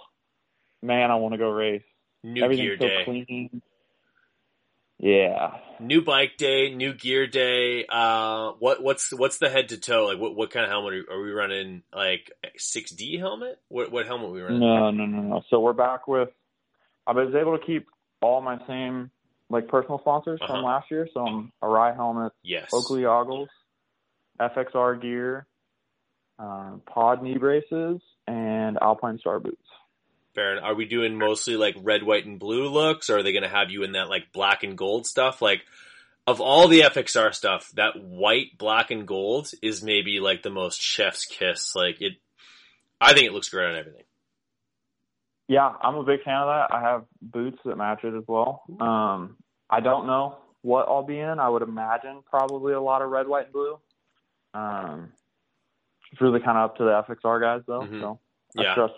[0.82, 1.82] man, I want to go race.
[2.22, 3.04] New Everything's gear so day.
[3.04, 3.62] Clean.
[5.00, 5.56] Yeah.
[5.78, 7.86] New bike day, new gear day.
[7.88, 10.06] Uh, what what's what's the head to toe?
[10.06, 11.82] Like, what what kind of helmet are, are we running?
[11.94, 13.58] Like six D helmet?
[13.68, 14.60] What what helmet are we running?
[14.60, 15.42] No, no, no, no.
[15.48, 16.28] So we're back with.
[17.06, 17.86] I was able to keep
[18.20, 19.10] all my same
[19.48, 20.52] like personal sponsors uh-huh.
[20.52, 21.08] from last year.
[21.14, 23.48] So I'm Arai helmet, yes, Oakley goggles,
[24.38, 25.46] FXR gear,
[26.38, 29.59] uh, Pod knee braces, and Alpine Star boots.
[30.34, 33.42] Baron, are we doing mostly like red, white, and blue looks, or are they going
[33.42, 35.42] to have you in that like black and gold stuff?
[35.42, 35.62] Like,
[36.26, 40.80] of all the FXR stuff, that white, black, and gold is maybe like the most
[40.80, 41.74] chef's kiss.
[41.74, 42.14] Like it,
[43.00, 44.04] I think it looks great on everything.
[45.48, 46.72] Yeah, I'm a big fan of that.
[46.72, 48.62] I have boots that match it as well.
[48.80, 49.36] Um,
[49.68, 51.40] I don't know what I'll be in.
[51.40, 53.78] I would imagine probably a lot of red, white, and blue.
[54.54, 55.12] Um,
[56.12, 57.80] it's really kind of up to the FXR guys though.
[57.80, 58.00] Mm-hmm.
[58.00, 58.20] So
[58.58, 58.74] I yeah.
[58.74, 58.94] trust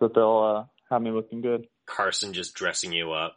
[0.00, 1.66] that they'll uh, have me looking good.
[1.86, 3.36] Carson just dressing you up.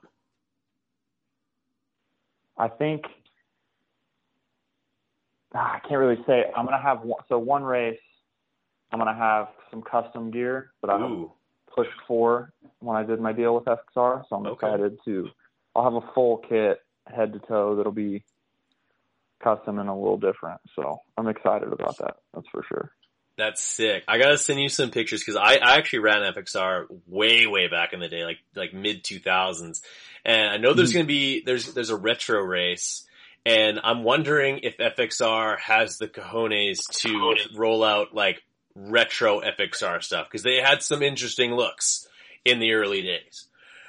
[2.58, 3.04] I think
[5.54, 6.46] ah, I can't really say.
[6.56, 8.00] I'm gonna have one, so one race.
[8.92, 11.26] I'm gonna have some custom gear, but I
[11.76, 14.68] pushed for when I did my deal with FXR, so I'm okay.
[14.68, 15.30] excited to.
[15.76, 18.24] I'll have a full kit, head to toe, that'll be
[19.44, 20.60] custom and a little different.
[20.76, 22.18] So I'm excited about that.
[22.34, 22.92] That's for sure.
[23.38, 24.04] That's sick.
[24.08, 27.94] I gotta send you some pictures because I, I actually ran FXR way, way back
[27.94, 29.84] in the day, like like mid two thousands,
[30.26, 31.00] and I know there's mm-hmm.
[31.00, 33.06] gonna be there's there's a retro race,
[33.46, 38.42] and I'm wondering if FXR has the cojones to roll out like
[38.76, 42.08] retro FXR stuff because they had some interesting looks
[42.44, 43.47] in the early days.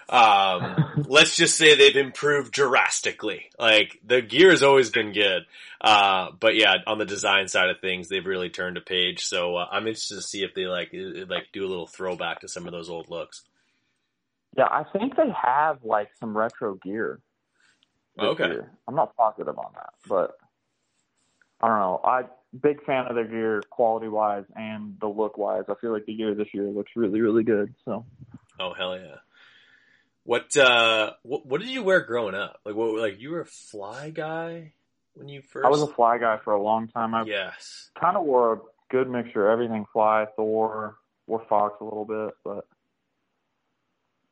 [0.09, 3.51] Um, let's just say they've improved drastically.
[3.59, 5.43] Like the gear has always been good.
[5.81, 9.25] Uh, but yeah, on the design side of things, they've really turned a page.
[9.25, 10.91] So uh, I'm interested to see if they like
[11.29, 13.43] like do a little throwback to some of those old looks.
[14.57, 17.21] Yeah, I think they have like some retro gear.
[18.19, 18.73] Okay, year.
[18.89, 20.37] I'm not positive on that, but
[21.61, 22.01] I don't know.
[22.03, 22.23] I
[22.61, 25.65] big fan of their gear, quality wise and the look wise.
[25.69, 27.75] I feel like the gear this year looks really, really good.
[27.85, 28.05] So.
[28.59, 29.17] Oh hell yeah!
[30.29, 32.61] What uh, what, what did you wear growing up?
[32.67, 33.01] Like what?
[33.01, 34.75] Like you were a fly guy
[35.15, 35.65] when you first.
[35.65, 37.15] I was a fly guy for a long time.
[37.15, 37.89] I yes.
[37.99, 38.59] kind of wore a
[38.91, 42.67] good mixture, everything fly, Thor, wore Fox a little bit, but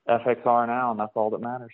[0.07, 1.73] FXR now, and that's all that matters.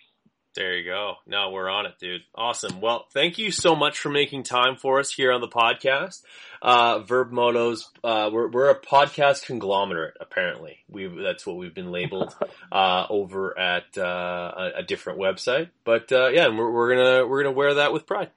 [0.55, 1.15] There you go.
[1.25, 2.21] No, we're on it, dude.
[2.35, 2.79] Awesome.
[2.79, 6.21] Well, thank you so much for making time for us here on the podcast.
[6.61, 10.77] Uh, Vurbmoto's, uh, we're, we're a podcast conglomerate, apparently.
[10.87, 12.35] we that's what we've been labeled,
[12.71, 15.69] uh, over at, uh, a, a, different website.
[15.83, 18.29] But, uh, yeah, we're, we're gonna, we're gonna wear that with pride.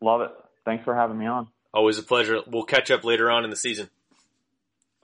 [0.00, 0.30] Love it.
[0.64, 1.48] Thanks for having me on.
[1.74, 2.40] Always a pleasure.
[2.46, 3.90] We'll catch up later on in the season.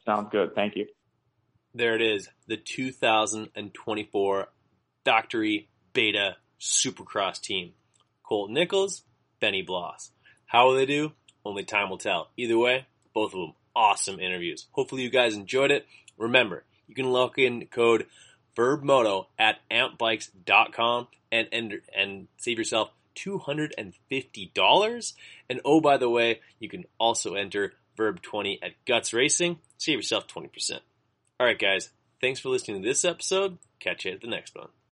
[0.04, 0.54] Sounds good.
[0.54, 0.86] Thank you.
[1.74, 2.28] There it is.
[2.46, 4.48] The 2024
[5.06, 7.72] factory beta supercross team.
[8.22, 9.04] Colt Nichols,
[9.40, 10.10] Benny Bloss.
[10.46, 11.12] How will they do?
[11.44, 12.28] Only time will tell.
[12.36, 14.66] Either way, both of them awesome interviews.
[14.72, 15.86] Hopefully you guys enjoyed it.
[16.18, 18.06] Remember, you can lock in code
[18.56, 25.12] Vurbmoto at ampbikes.com and, and, and save yourself $250.
[25.48, 29.58] And oh, by the way, you can also enter Vurb20 at Guts Racing.
[29.78, 30.80] Save yourself 20%.
[31.38, 31.90] All right, guys.
[32.20, 33.58] Thanks for listening to this episode.
[33.78, 34.68] Catch you at the next one.